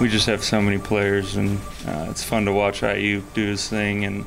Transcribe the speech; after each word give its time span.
We 0.00 0.08
just 0.08 0.26
have 0.26 0.42
so 0.42 0.60
many 0.60 0.78
players, 0.78 1.36
and 1.36 1.58
uh, 1.86 2.08
it's 2.10 2.22
fun 2.22 2.44
to 2.46 2.52
watch 2.52 2.80
Aiyuk 2.80 3.22
do 3.32 3.46
his 3.46 3.68
thing, 3.68 4.04
and 4.04 4.24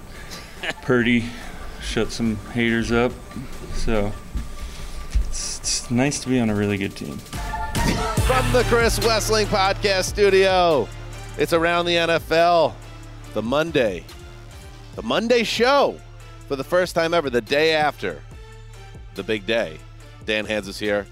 Purdy 0.81 1.25
shut 1.81 2.11
some 2.11 2.37
haters 2.53 2.91
up. 2.91 3.11
So 3.73 4.13
it's, 5.27 5.59
it's 5.59 5.91
nice 5.91 6.21
to 6.21 6.29
be 6.29 6.39
on 6.39 6.49
a 6.49 6.55
really 6.55 6.77
good 6.77 6.95
team. 6.95 7.17
From 7.17 8.51
the 8.53 8.65
Chris 8.69 8.97
Wesseling 8.99 9.45
Podcast 9.45 10.05
Studio, 10.05 10.87
it's 11.37 11.51
Around 11.51 11.85
the 11.85 11.95
NFL, 11.95 12.73
the 13.33 13.41
Monday, 13.41 14.05
the 14.95 15.03
Monday 15.03 15.43
show 15.43 15.99
for 16.47 16.55
the 16.55 16.63
first 16.63 16.95
time 16.95 17.13
ever, 17.13 17.29
the 17.29 17.41
day 17.41 17.73
after 17.73 18.21
the 19.15 19.23
big 19.23 19.45
day. 19.45 19.77
Dan 20.25 20.45
Hanzus 20.45 20.69
is 20.69 20.79
here, 20.79 21.07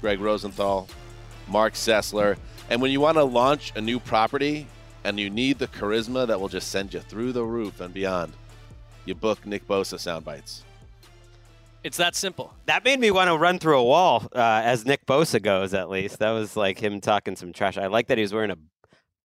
Gregg 0.00 0.20
Rosenthal, 0.20 0.88
Marc 1.48 1.74
Sessler. 1.74 2.36
And 2.70 2.80
when 2.80 2.90
you 2.90 3.00
want 3.00 3.16
to 3.16 3.24
launch 3.24 3.72
a 3.76 3.80
new 3.80 3.98
property 4.00 4.66
and 5.04 5.18
you 5.18 5.30
need 5.30 5.58
the 5.58 5.68
charisma 5.68 6.26
that 6.26 6.40
will 6.40 6.48
just 6.48 6.68
send 6.68 6.94
you 6.94 7.00
through 7.00 7.32
the 7.32 7.44
roof 7.44 7.80
and 7.80 7.92
beyond, 7.92 8.32
you 9.04 9.14
book 9.14 9.44
Nick 9.46 9.66
Bosa 9.66 9.98
sound 9.98 10.24
bites. 10.24 10.64
It's 11.84 11.96
that 11.96 12.14
simple. 12.14 12.54
That 12.66 12.84
made 12.84 13.00
me 13.00 13.10
want 13.10 13.28
to 13.28 13.36
run 13.36 13.58
through 13.58 13.78
a 13.78 13.84
wall, 13.84 14.28
uh, 14.32 14.62
as 14.64 14.86
Nick 14.86 15.04
Bosa 15.04 15.42
goes. 15.42 15.74
At 15.74 15.90
least 15.90 16.20
that 16.20 16.30
was 16.30 16.56
like 16.56 16.78
him 16.78 17.00
talking 17.00 17.34
some 17.34 17.52
trash. 17.52 17.76
I 17.76 17.88
like 17.88 18.06
that 18.06 18.18
he 18.18 18.22
was 18.22 18.32
wearing 18.32 18.52
a 18.52 18.56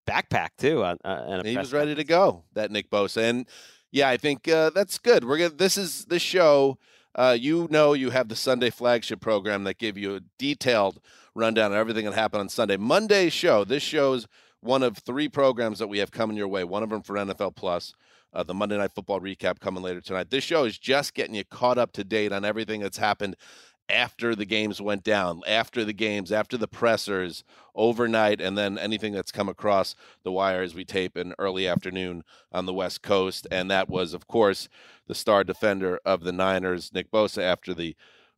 backpack 0.08 0.50
too. 0.58 0.82
Uh, 0.82 0.96
uh, 1.06 1.44
he 1.44 1.56
was 1.56 1.72
ready 1.72 1.94
to 1.94 2.04
go. 2.04 2.46
That 2.54 2.72
Nick 2.72 2.90
Bosa, 2.90 3.30
and 3.30 3.46
yeah, 3.92 4.10
I 4.10 4.18
think 4.18 4.48
uh, 4.48 4.72
that's 4.72 4.98
good. 4.98 5.24
We're 5.24 5.38
gonna. 5.38 5.50
This 5.52 5.78
is 5.78 6.06
the 6.06 6.18
show. 6.20 6.80
Uh, 7.14 7.38
you 7.40 7.68
know, 7.70 7.94
you 7.94 8.12
have 8.12 8.28
the 8.28 8.36
Sunday 8.36 8.70
flagship 8.70 9.20
program 9.20 9.64
that 9.64 9.78
give 9.78 9.98
you 9.98 10.16
a 10.16 10.20
detailed 10.40 11.00
rundown 11.38 11.72
of 11.72 11.78
everything 11.78 12.06
that 12.06 12.14
happened 12.14 12.42
on 12.42 12.50
Sunday. 12.50 12.78
Monday's 12.78 13.32
show. 13.32 13.64
This 13.64 13.84
show's 13.84 14.28
one 14.62 14.84
of 14.84 14.98
three 14.98 15.30
programs 15.30 15.80
that 15.80 15.88
we 15.88 16.00
have 16.00 16.12
coming 16.12 16.36
your 16.36 16.48
way. 16.48 16.64
One 16.64 16.84
of 16.84 16.90
them 16.90 17.04
for 17.04 17.16
NFL 17.16 17.56
Plus. 17.56 17.94
Uh, 18.34 18.44
the 18.44 18.54
Monday 18.54 18.78
Night 18.78 18.92
Football 18.94 19.22
recap 19.22 19.60
coming 19.60 19.82
later 19.82 20.02
tonight. 20.02 20.30
This 20.30 20.44
show 20.44 20.66
is 20.66 20.78
just 20.78 21.14
getting 21.14 21.34
you 21.34 21.46
caught 21.46 21.78
up 21.78 21.94
to 21.94 22.04
date 22.04 22.34
on 22.34 22.44
everything 22.44 22.82
that's 22.82 22.98
happened 22.98 23.38
after 23.90 24.36
the 24.36 24.46
games 24.46 24.82
went 24.82 25.04
down, 25.04 25.42
after 25.48 25.86
the 25.86 25.94
games, 25.94 26.32
after 26.32 26.58
the 26.58 26.68
pressers, 26.68 27.44
overnight, 27.74 28.42
and 28.42 28.58
then 28.58 28.78
anything 28.78 29.14
that's 29.14 29.32
come 29.32 29.48
across 29.48 29.96
the 30.24 30.32
wire 30.32 30.62
as 30.62 30.76
we 30.76 30.84
tape 30.84 31.16
in 31.16 31.34
early 31.40 31.68
afternoon 31.68 32.24
on 32.52 32.66
the 32.66 32.74
West 32.74 33.02
Coast. 33.02 33.48
And 33.50 33.72
that 33.72 33.88
was, 33.90 34.14
of 34.14 34.28
course, 34.28 34.68
the 35.08 35.16
star 35.16 35.44
defender 35.44 36.00
of 36.06 36.24
the 36.24 36.34
Niners, 36.34 36.92
Nick 36.94 37.12
Bosa, 37.12 37.42
after 37.42 37.74
the 37.74 37.96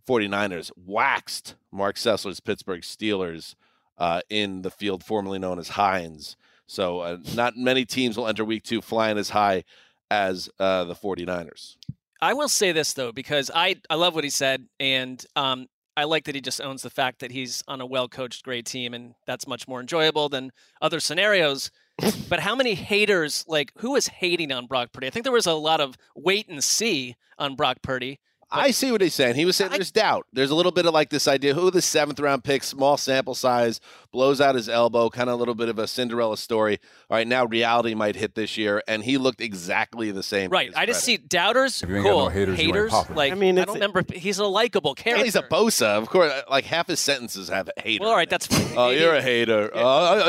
49ers 0.10 0.72
waxed 0.76 1.54
Marc 1.72 1.96
Sessler's 1.96 2.40
Pittsburgh 2.40 2.82
Steelers 2.82 3.54
uh, 4.00 4.22
in 4.28 4.64
the 4.64 4.72
field 4.72 5.04
formerly 5.04 5.38
known 5.38 5.60
as 5.60 5.70
Heinz. 5.70 6.36
So, 6.66 7.02
uh, 7.02 7.18
not 7.36 7.56
many 7.56 7.86
teams 7.86 8.18
will 8.18 8.28
enter 8.28 8.44
week 8.44 8.64
two 8.64 8.82
flying 8.82 9.20
as 9.20 9.30
high 9.30 9.64
as 10.10 10.50
uh, 10.60 10.86
the 10.86 10.96
49ers. 10.96 11.76
I 12.22 12.34
will 12.34 12.50
say 12.50 12.72
this 12.72 12.94
though, 12.94 13.12
because 13.12 13.52
I 13.54 13.76
I 13.90 13.96
love 13.96 14.16
what 14.16 14.24
he 14.24 14.30
said, 14.30 14.66
and 14.80 15.24
um, 15.36 15.68
I 15.96 16.06
like 16.06 16.26
that 16.26 16.36
he 16.36 16.42
just 16.42 16.60
owns 16.60 16.82
the 16.82 16.90
fact 16.90 17.20
that 17.20 17.32
he's 17.32 17.64
on 17.68 17.80
a 17.80 17.86
well-coached, 17.86 18.44
great 18.44 18.66
team, 18.66 18.94
and 18.94 19.14
that's 19.28 19.48
much 19.48 19.68
more 19.68 19.80
enjoyable 19.80 20.28
than 20.28 20.52
other 20.82 21.00
scenarios. 21.00 21.72
but 22.30 22.40
how 22.40 22.56
many 22.56 22.74
haters, 22.74 23.46
like 23.48 23.72
who 23.78 23.96
is 23.96 24.08
hating 24.08 24.52
on 24.52 24.66
Brock 24.66 24.92
Purdy? 24.92 25.08
I 25.08 25.10
think 25.12 25.24
there 25.24 25.32
was 25.32 25.46
a 25.46 25.54
lot 25.54 25.82
of 25.82 25.98
wait 26.16 26.48
and 26.50 26.64
see 26.64 27.16
on 27.38 27.56
Brock 27.56 27.78
Purdy. 27.82 28.20
I 28.52 28.72
see 28.72 28.92
what 28.92 29.02
he's 29.02 29.14
saying. 29.14 29.36
He 29.36 29.46
was 29.46 29.56
saying 29.56 29.72
there's 29.72 29.92
doubt. 29.92 30.26
There's 30.34 30.50
a 30.50 30.56
little 30.56 30.72
bit 30.72 30.86
of 30.86 30.94
like 30.94 31.10
this 31.10 31.28
idea 31.28 31.54
who 31.54 31.70
the 31.70 31.82
seventh 31.82 32.20
round 32.20 32.44
pick, 32.44 32.64
small 32.64 32.98
sample 32.98 33.36
size, 33.36 33.80
blows 34.12 34.42
out 34.42 34.56
his 34.56 34.68
elbow, 34.68 35.10
kind 35.10 35.30
of 35.30 35.36
a 35.36 35.38
little 35.38 35.54
bit 35.54 35.70
of 35.70 35.78
a 35.78 35.88
Cinderella 35.88 36.36
story. 36.36 36.80
All 37.10 37.18
right, 37.18 37.28
now 37.28 37.46
reality 37.46 37.94
might 37.94 38.16
hit 38.16 38.34
this 38.36 38.58
year, 38.58 38.82
and 38.88 39.04
he 39.04 39.18
looked 39.20 39.40
exactly 39.40 40.10
the 40.12 40.24
same. 40.24 40.50
Right. 40.50 40.72
I 40.76 40.86
just 40.88 41.04
see 41.04 41.18
doubters. 41.18 41.84
If 41.84 41.90
you 41.90 41.98
ain't 41.98 42.06
cool. 42.06 42.16
got 42.18 42.24
no 42.24 42.30
haters, 42.30 42.60
you 42.60 42.76
ain't 42.76 43.16
like 43.16 43.32
I 43.32 43.36
mean, 43.36 43.60
I 43.60 43.66
don't 43.66 43.76
remember. 43.76 44.04
He's 44.14 44.40
a 44.40 44.46
likable 44.46 44.96
character. 44.96 45.26
He's 45.26 45.36
a 45.36 45.44
Bosa, 45.44 45.98
of 45.98 46.10
course. 46.10 46.32
Uh, 46.32 46.42
like 46.50 46.66
half 46.66 46.88
his 46.88 47.00
sentences 47.00 47.50
have 47.50 47.70
a 47.78 47.82
hater. 47.82 48.02
Well, 48.02 48.12
all 48.12 48.18
right, 48.18 48.30
that's. 48.30 48.48
Oh, 48.76 48.90
you're 48.90 49.14
a 49.16 49.22
hater. 49.30 49.70
Oh, 49.74 49.80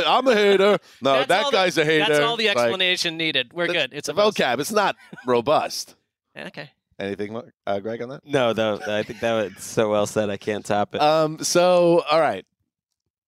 I, 0.04 0.18
I'm 0.18 0.26
a 0.26 0.34
hater. 0.34 0.78
No, 1.00 1.14
That's 1.14 1.28
that 1.28 1.44
all 1.44 1.50
the- 1.50 1.56
guy's 1.56 1.78
a 1.78 1.84
hater. 1.84 2.04
That's 2.08 2.20
all 2.20 2.36
the 2.36 2.48
Like, 2.48 2.56
explanation 2.58 3.16
needed. 3.16 3.52
We're 3.54 3.66
the- 3.66 3.72
good. 3.72 3.94
It's 3.94 4.08
a 4.08 4.12
vocab. 4.12 4.60
It's 4.60 4.72
not 4.72 4.96
robust. 5.26 5.94
Okay. 6.36 6.70
Anything, 7.00 7.40
uh, 7.66 7.80
Gregg, 7.80 8.02
on 8.02 8.10
that? 8.10 8.26
No, 8.26 8.52
though 8.52 8.78
I 8.86 9.02
think 9.02 9.20
that 9.20 9.32
was 9.32 9.62
so 9.64 9.90
well 9.90 10.06
said. 10.06 10.28
I 10.28 10.36
can't 10.36 10.64
top 10.64 10.94
it. 10.94 11.00
Um, 11.00 11.42
so, 11.42 12.04
all 12.10 12.20
right. 12.20 12.44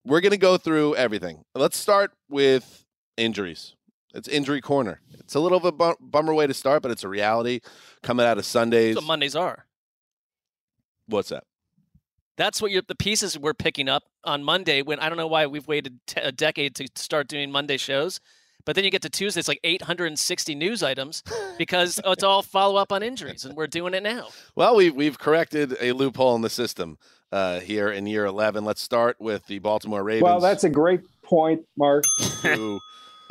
We're 0.04 0.20
going 0.20 0.32
to 0.32 0.36
go 0.36 0.58
through 0.58 0.94
everything. 0.96 1.42
Let's 1.54 1.78
start 1.78 2.12
with 2.28 2.84
injuries. 3.16 3.74
It's 4.14 4.28
injury 4.28 4.60
corner. 4.60 5.00
It's 5.18 5.34
a 5.34 5.40
little 5.40 5.56
of 5.56 5.64
a 5.64 5.72
bu- 5.72 5.94
bummer 6.00 6.34
way 6.34 6.46
to 6.46 6.52
start, 6.52 6.82
but 6.82 6.90
it's 6.90 7.02
a 7.02 7.08
reality 7.08 7.60
coming 8.02 8.26
out 8.26 8.36
of 8.36 8.44
Sundays. 8.44 8.96
That's 8.96 9.04
what 9.04 9.08
Mondays 9.12 9.34
are. 9.34 9.64
What's 11.06 11.30
that? 11.30 11.44
That's 12.36 12.60
what 12.60 12.72
you're, 12.72 12.82
the 12.86 12.94
pieces 12.94 13.38
we're 13.38 13.54
picking 13.54 13.88
up 13.88 14.02
on 14.24 14.44
Monday. 14.44 14.82
When 14.82 14.98
I 14.98 15.08
don't 15.08 15.16
know 15.18 15.26
why 15.26 15.46
we've 15.46 15.66
waited 15.66 16.00
t- 16.06 16.20
a 16.20 16.32
decade 16.32 16.74
to 16.74 16.88
start 16.96 17.26
doing 17.28 17.50
Monday 17.50 17.78
shows, 17.78 18.20
but 18.64 18.74
then 18.74 18.84
you 18.84 18.90
get 18.90 19.02
to 19.02 19.10
Tuesday, 19.10 19.40
it's 19.40 19.48
like 19.48 19.60
860 19.64 20.54
news 20.54 20.82
items 20.82 21.22
because 21.58 22.00
it's 22.04 22.22
all 22.22 22.42
follow 22.42 22.76
up 22.76 22.92
on 22.92 23.02
injuries, 23.02 23.44
and 23.44 23.56
we're 23.56 23.66
doing 23.66 23.94
it 23.94 24.02
now. 24.02 24.28
Well, 24.54 24.76
we've, 24.76 24.94
we've 24.94 25.18
corrected 25.18 25.76
a 25.80 25.92
loophole 25.92 26.34
in 26.36 26.42
the 26.42 26.50
system 26.50 26.98
uh, 27.32 27.60
here 27.60 27.90
in 27.90 28.06
year 28.06 28.26
11. 28.26 28.64
Let's 28.64 28.82
start 28.82 29.16
with 29.20 29.46
the 29.46 29.58
Baltimore 29.58 30.04
Ravens. 30.04 30.24
Well, 30.24 30.40
that's 30.40 30.64
a 30.64 30.70
great 30.70 31.00
point, 31.22 31.64
Marc. 31.76 32.04
who 32.42 32.78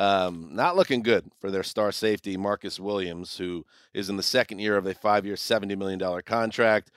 um, 0.00 0.48
not 0.50 0.76
looking 0.76 1.02
good 1.02 1.30
for 1.40 1.50
their 1.50 1.62
star 1.62 1.92
safety 1.92 2.36
Marcus 2.36 2.80
Williams, 2.80 3.36
who 3.36 3.64
is 3.94 4.08
in 4.08 4.16
the 4.16 4.22
second 4.22 4.58
year 4.58 4.76
of 4.76 4.86
a 4.86 4.94
five-year, 4.94 5.36
seventy 5.36 5.76
million 5.76 5.98
dollar 5.98 6.22
contract. 6.22 6.90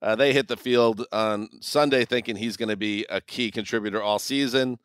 Uh, 0.00 0.16
they 0.16 0.32
hit 0.32 0.48
the 0.48 0.56
field 0.56 1.06
on 1.12 1.48
Sunday 1.60 2.04
thinking 2.04 2.36
he's 2.36 2.56
going 2.56 2.68
to 2.68 2.76
be 2.76 3.06
a 3.08 3.20
key 3.20 3.50
contributor 3.50 4.02
all 4.02 4.18
season, 4.18 4.78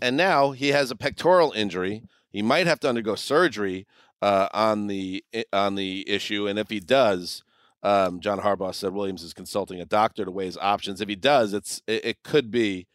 and 0.00 0.16
now 0.16 0.52
he 0.52 0.68
has 0.68 0.90
a 0.90 0.96
pectoral 0.96 1.52
injury. 1.52 2.02
He 2.30 2.42
might 2.42 2.66
have 2.66 2.80
to 2.80 2.88
undergo 2.88 3.14
surgery 3.14 3.86
uh, 4.22 4.48
on 4.52 4.86
the 4.86 5.24
on 5.52 5.74
the 5.74 6.08
issue, 6.08 6.46
and 6.48 6.58
if 6.58 6.70
he 6.70 6.80
does, 6.80 7.42
Um, 7.82 8.18
John 8.20 8.40
Harbaugh 8.40 8.74
said 8.74 8.92
Williams 8.92 9.22
is 9.22 9.32
consulting 9.32 9.80
a 9.80 9.86
doctor 9.86 10.24
to 10.24 10.32
weigh 10.32 10.46
his 10.46 10.58
options. 10.58 11.00
If 11.00 11.08
he 11.08 11.16
does, 11.16 11.54
it's 11.54 11.80
it, 11.86 12.04
it 12.04 12.16
could 12.24 12.50
be 12.50 12.88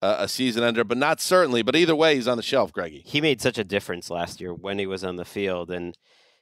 a, 0.00 0.24
a 0.24 0.28
season 0.28 0.64
ender, 0.64 0.84
but 0.84 0.96
not 0.96 1.20
certainly. 1.20 1.62
But 1.62 1.76
either 1.76 1.94
way, 1.94 2.14
he's 2.14 2.28
on 2.28 2.38
the 2.38 2.42
shelf, 2.42 2.72
Greggy. 2.72 3.02
He 3.04 3.20
made 3.20 3.42
such 3.42 3.58
a 3.58 3.64
difference 3.64 4.08
last 4.08 4.40
year 4.40 4.54
when 4.54 4.78
he 4.78 4.86
was 4.86 5.04
on 5.04 5.16
the 5.16 5.26
field, 5.26 5.70
and 5.70 5.94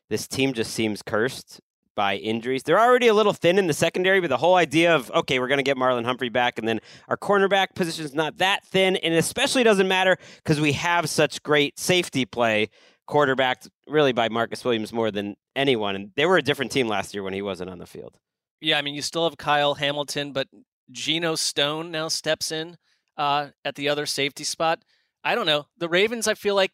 this 0.09 0.29
team 0.29 0.53
just 0.53 0.73
seems 0.73 1.03
cursed 1.03 1.61
by 2.01 2.17
injuries. 2.17 2.63
They're 2.63 2.81
already 2.81 3.09
a 3.09 3.15
little 3.15 3.35
thin 3.35 3.59
in 3.59 3.67
the 3.67 3.75
secondary, 3.75 4.23
but 4.23 4.31
the 4.31 4.39
whole 4.39 4.55
idea 4.55 4.97
of 4.97 5.11
okay, 5.11 5.39
we're 5.39 5.49
going 5.49 5.59
to 5.59 5.63
get 5.63 5.77
Marlon 5.77 6.07
Humphrey 6.07 6.31
back, 6.31 6.59
and 6.59 6.67
then 6.67 6.81
our 7.09 7.17
cornerback 7.19 7.75
position 7.75 8.07
is 8.07 8.15
not 8.15 8.39
that 8.39 8.65
thin, 8.65 8.97
and 8.97 9.13
especially 9.13 9.65
doesn't 9.65 9.87
matter 9.87 10.17
because 10.37 10.59
we 10.63 10.73
have 10.73 11.11
such 11.11 11.43
great 11.43 11.79
safety 11.79 12.25
play 12.25 12.71
quarterbacked 13.07 13.69
really 13.87 14.13
by 14.13 14.31
Marcus 14.31 14.65
Williams 14.65 14.95
more 14.95 15.11
than 15.11 15.37
anyone. 15.55 15.95
And 15.95 16.11
they 16.17 16.25
were 16.25 16.39
a 16.39 16.43
different 16.43 16.73
team 16.73 16.89
last 16.89 17.13
year 17.13 17.23
when 17.23 17.35
he 17.35 17.43
wasn't 17.43 17.69
on 17.69 17.79
the 17.79 17.87
field. 17.87 18.17
Yeah, 18.63 18.79
I 18.79 18.83
mean, 18.83 18.95
you 18.95 19.03
still 19.03 19.25
have 19.25 19.37
Kyle 19.37 19.75
Hamilton, 19.75 20.33
but 20.33 20.49
Geno 20.91 21.35
Stone 21.35 21.91
now 21.91 22.09
steps 22.09 22.51
in 22.51 22.79
uh, 23.19 23.49
at 23.63 23.75
the 23.75 23.91
other 23.91 24.07
safety 24.07 24.45
spot. 24.45 24.83
I 25.23 25.35
don't 25.35 25.45
know. 25.45 25.67
The 25.77 25.89
Ravens, 25.91 26.27
I 26.27 26.33
feel 26.33 26.55
like 26.55 26.73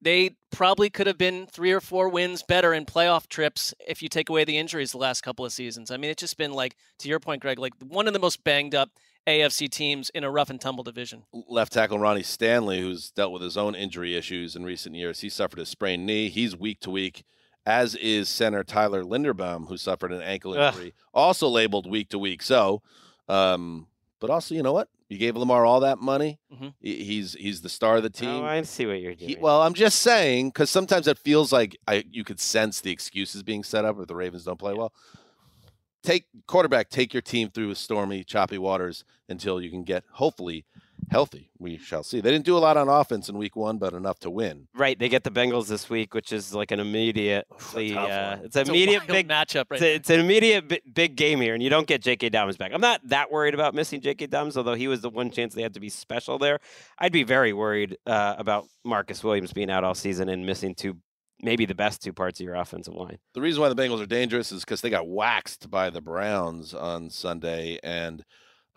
they 0.00 0.36
probably 0.50 0.90
could 0.90 1.06
have 1.06 1.18
been 1.18 1.46
three 1.46 1.72
or 1.72 1.80
four 1.80 2.08
wins 2.08 2.42
better 2.42 2.72
in 2.74 2.84
playoff 2.84 3.28
trips 3.28 3.74
if 3.86 4.02
you 4.02 4.08
take 4.08 4.28
away 4.28 4.44
the 4.44 4.58
injuries 4.58 4.92
the 4.92 4.98
last 4.98 5.22
couple 5.22 5.44
of 5.44 5.52
seasons. 5.52 5.90
I 5.90 5.96
mean, 5.96 6.10
it's 6.10 6.20
just 6.20 6.36
been 6.36 6.52
like, 6.52 6.76
to 6.98 7.08
your 7.08 7.20
point, 7.20 7.42
Gregg, 7.42 7.58
like 7.58 7.72
one 7.88 8.06
of 8.06 8.12
the 8.12 8.18
most 8.18 8.44
banged 8.44 8.74
up 8.74 8.90
AFC 9.26 9.68
teams 9.68 10.10
in 10.10 10.22
a 10.22 10.30
rough 10.30 10.50
and 10.50 10.60
tumble 10.60 10.84
division. 10.84 11.24
Left 11.48 11.72
tackle 11.72 11.98
Ronnie 11.98 12.22
Stanley, 12.22 12.80
who's 12.80 13.10
dealt 13.10 13.32
with 13.32 13.42
his 13.42 13.56
own 13.56 13.74
injury 13.74 14.16
issues 14.16 14.54
in 14.54 14.64
recent 14.64 14.94
years, 14.94 15.20
he 15.20 15.28
suffered 15.28 15.58
a 15.58 15.66
sprained 15.66 16.06
knee. 16.06 16.28
He's 16.28 16.56
week 16.56 16.80
to 16.80 16.90
week, 16.90 17.24
as 17.64 17.94
is 17.96 18.28
center 18.28 18.62
Tyler 18.62 19.02
Linderbaum, 19.02 19.68
who 19.68 19.76
suffered 19.76 20.12
an 20.12 20.22
ankle 20.22 20.54
injury, 20.54 20.88
Ugh. 20.88 20.92
also 21.12 21.48
labeled 21.48 21.90
week 21.90 22.10
to 22.10 22.18
week. 22.18 22.42
So, 22.42 22.82
um, 23.28 23.88
but 24.20 24.30
also, 24.30 24.54
you 24.54 24.62
know 24.62 24.72
what? 24.72 24.88
You 25.08 25.18
gave 25.18 25.36
Lamar 25.36 25.64
all 25.64 25.80
that 25.80 25.98
money. 25.98 26.40
Mm-hmm. 26.52 26.68
He's 26.80 27.34
he's 27.34 27.60
the 27.60 27.68
star 27.68 27.96
of 27.96 28.02
the 28.02 28.10
team. 28.10 28.42
Oh, 28.42 28.44
I 28.44 28.60
see 28.62 28.86
what 28.86 29.00
you're 29.00 29.14
doing. 29.14 29.30
He, 29.30 29.36
well, 29.36 29.62
I'm 29.62 29.74
just 29.74 30.00
saying 30.00 30.48
because 30.48 30.68
sometimes 30.68 31.06
it 31.06 31.18
feels 31.18 31.52
like 31.52 31.76
I 31.86 32.04
you 32.10 32.24
could 32.24 32.40
sense 32.40 32.80
the 32.80 32.90
excuses 32.90 33.42
being 33.42 33.62
set 33.62 33.84
up 33.84 34.00
if 34.00 34.08
the 34.08 34.16
Ravens 34.16 34.44
don't 34.44 34.58
play 34.58 34.74
well 34.74 34.92
take 36.06 36.26
quarterback, 36.46 36.88
take 36.88 37.12
your 37.12 37.20
team 37.20 37.50
through 37.50 37.74
stormy, 37.74 38.22
choppy 38.22 38.58
waters 38.58 39.04
until 39.28 39.60
you 39.60 39.70
can 39.70 39.82
get 39.82 40.04
hopefully 40.12 40.64
healthy. 41.10 41.50
We 41.58 41.78
shall 41.78 42.02
see. 42.02 42.20
They 42.20 42.30
didn't 42.30 42.44
do 42.44 42.56
a 42.56 42.60
lot 42.60 42.76
on 42.76 42.88
offense 42.88 43.28
in 43.28 43.36
week 43.36 43.56
one, 43.56 43.78
but 43.78 43.92
enough 43.92 44.18
to 44.20 44.30
win. 44.30 44.68
Right. 44.74 44.98
They 44.98 45.08
get 45.08 45.24
the 45.24 45.30
Bengals 45.30 45.68
this 45.68 45.88
week, 45.88 46.14
which 46.14 46.32
is 46.32 46.54
like 46.54 46.70
an 46.70 46.80
immediate. 46.80 47.46
Uh, 47.50 48.38
it's 48.42 48.56
an 48.56 48.68
immediate 48.68 49.06
big 49.06 49.28
matchup. 49.28 49.66
Right 49.70 49.80
it's, 49.80 50.00
it's, 50.00 50.10
an 50.10 50.20
immediate 50.20 50.94
big 50.94 51.16
game 51.16 51.40
here, 51.40 51.54
and 51.54 51.62
you 51.62 51.70
don't 51.70 51.86
get 51.86 52.02
J.K. 52.02 52.30
Dobbins 52.30 52.56
back. 52.56 52.72
I'm 52.72 52.80
not 52.80 53.00
that 53.08 53.30
worried 53.30 53.54
about 53.54 53.74
missing 53.74 54.00
J.K. 54.00 54.26
Dobbins, 54.26 54.56
although 54.56 54.74
he 54.74 54.88
was 54.88 55.00
the 55.00 55.10
one 55.10 55.30
chance 55.30 55.54
they 55.54 55.62
had 55.62 55.74
to 55.74 55.80
be 55.80 55.88
special 55.88 56.38
there. 56.38 56.58
I'd 56.98 57.12
be 57.12 57.22
very 57.22 57.52
worried 57.52 57.96
uh, 58.06 58.34
about 58.38 58.66
Marcus 58.84 59.22
Williams 59.22 59.52
being 59.52 59.70
out 59.70 59.84
all 59.84 59.94
season 59.94 60.28
and 60.28 60.44
missing 60.44 60.74
two 60.74 60.96
maybe 61.42 61.66
the 61.66 61.74
best 61.74 62.02
two 62.02 62.12
parts 62.12 62.40
of 62.40 62.44
your 62.44 62.54
offensive 62.54 62.94
line. 62.94 63.18
The 63.34 63.40
reason 63.40 63.60
why 63.60 63.68
the 63.68 63.76
Bengals 63.76 64.00
are 64.00 64.06
dangerous 64.06 64.52
is 64.52 64.64
because 64.64 64.80
they 64.80 64.90
got 64.90 65.06
waxed 65.06 65.70
by 65.70 65.90
the 65.90 66.00
Browns 66.00 66.72
on 66.74 67.10
Sunday, 67.10 67.78
and 67.82 68.24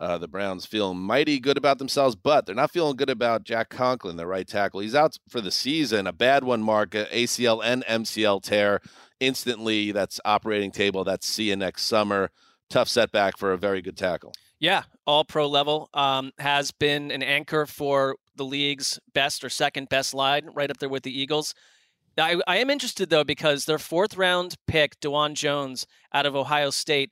uh, 0.00 0.16
the 0.16 0.26
Browns 0.26 0.64
feel 0.64 0.94
mighty 0.94 1.38
good 1.38 1.58
about 1.58 1.78
themselves, 1.78 2.16
but 2.16 2.46
they're 2.46 2.54
not 2.54 2.70
feeling 2.70 2.96
good 2.96 3.10
about 3.10 3.44
Jack 3.44 3.68
Conklin, 3.68 4.16
the 4.16 4.26
right 4.26 4.48
tackle. 4.48 4.80
He's 4.80 4.94
out 4.94 5.18
for 5.28 5.42
the 5.42 5.50
season, 5.50 6.06
a 6.06 6.12
bad 6.12 6.42
one, 6.42 6.62
Marc, 6.62 6.92
ACL 6.92 7.62
and 7.62 7.84
MCL 7.84 8.42
tear. 8.42 8.80
Instantly, 9.20 9.92
that's 9.92 10.18
operating 10.24 10.70
table. 10.70 11.04
That's 11.04 11.26
see 11.26 11.50
you 11.50 11.56
next 11.56 11.84
summer. 11.84 12.30
Tough 12.70 12.88
setback 12.88 13.36
for 13.36 13.52
a 13.52 13.58
very 13.58 13.82
good 13.82 13.96
tackle. 13.96 14.32
Yeah, 14.58 14.84
all 15.06 15.24
pro 15.24 15.46
level. 15.46 15.90
Um, 15.92 16.32
has 16.38 16.70
been 16.70 17.10
an 17.10 17.22
anchor 17.22 17.66
for 17.66 18.16
the 18.36 18.44
league's 18.44 18.98
best 19.12 19.44
or 19.44 19.50
second 19.50 19.90
best 19.90 20.14
line, 20.14 20.48
right 20.54 20.70
up 20.70 20.78
there 20.78 20.88
with 20.88 21.02
the 21.02 21.18
Eagles. 21.18 21.54
I, 22.16 22.40
I 22.46 22.56
am 22.56 22.70
interested 22.70 23.10
though 23.10 23.24
because 23.24 23.66
their 23.66 23.78
fourth 23.78 24.16
round 24.16 24.56
pick, 24.66 24.98
Dawand 25.00 25.34
Jones, 25.34 25.86
out 26.12 26.26
of 26.26 26.34
Ohio 26.34 26.70
State, 26.70 27.10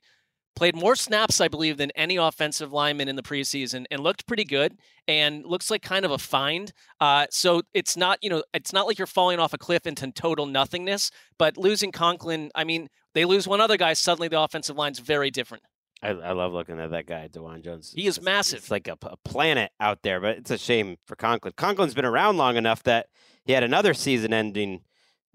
played 0.59 0.75
more 0.75 0.93
snaps, 0.93 1.39
I 1.39 1.47
believe, 1.47 1.77
than 1.77 1.89
any 1.91 2.17
offensive 2.17 2.73
lineman 2.73 3.07
in 3.07 3.15
the 3.15 3.23
preseason, 3.23 3.85
and 3.89 4.01
looked 4.01 4.27
pretty 4.27 4.43
good, 4.43 4.77
and 5.07 5.45
looks 5.45 5.71
like 5.71 5.81
kind 5.81 6.03
of 6.03 6.11
a 6.11 6.17
find. 6.17 6.73
Uh, 6.99 7.27
so 7.31 7.61
it's 7.73 7.95
not, 7.95 8.19
you 8.21 8.29
know, 8.29 8.43
it's 8.53 8.73
not 8.73 8.85
like 8.85 8.97
you're 8.97 9.07
falling 9.07 9.39
off 9.39 9.53
a 9.53 9.57
cliff 9.57 9.87
into 9.87 10.11
total 10.11 10.45
nothingness. 10.45 11.11
But 11.37 11.57
losing 11.57 11.93
Conklin, 11.93 12.51
I 12.55 12.65
mean, 12.65 12.89
they 13.13 13.23
lose 13.23 13.47
one 13.47 13.61
other 13.61 13.77
guy, 13.77 13.93
suddenly 13.93 14.27
the 14.27 14.41
offensive 14.41 14.75
line's 14.75 14.99
very 14.99 15.31
different. 15.31 15.63
I, 16.03 16.09
I 16.09 16.33
love 16.33 16.51
looking 16.51 16.77
at 16.77 16.91
that 16.91 17.05
guy, 17.05 17.29
Dawand 17.31 17.63
Jones. 17.63 17.93
He 17.95 18.05
is 18.05 18.17
it's, 18.17 18.25
massive. 18.25 18.59
It's 18.59 18.71
like 18.71 18.89
a, 18.89 18.97
a, 19.03 19.15
planet 19.23 19.71
out 19.79 20.01
there, 20.03 20.19
but 20.19 20.39
it's 20.39 20.51
a 20.51 20.57
shame 20.57 20.97
for 21.05 21.15
Conklin. 21.15 21.53
Conklin's 21.55 21.93
been 21.93 22.05
around 22.05 22.35
long 22.35 22.57
enough 22.57 22.83
that 22.83 23.07
he 23.45 23.53
had 23.53 23.63
another 23.63 23.93
season-ending 23.93 24.81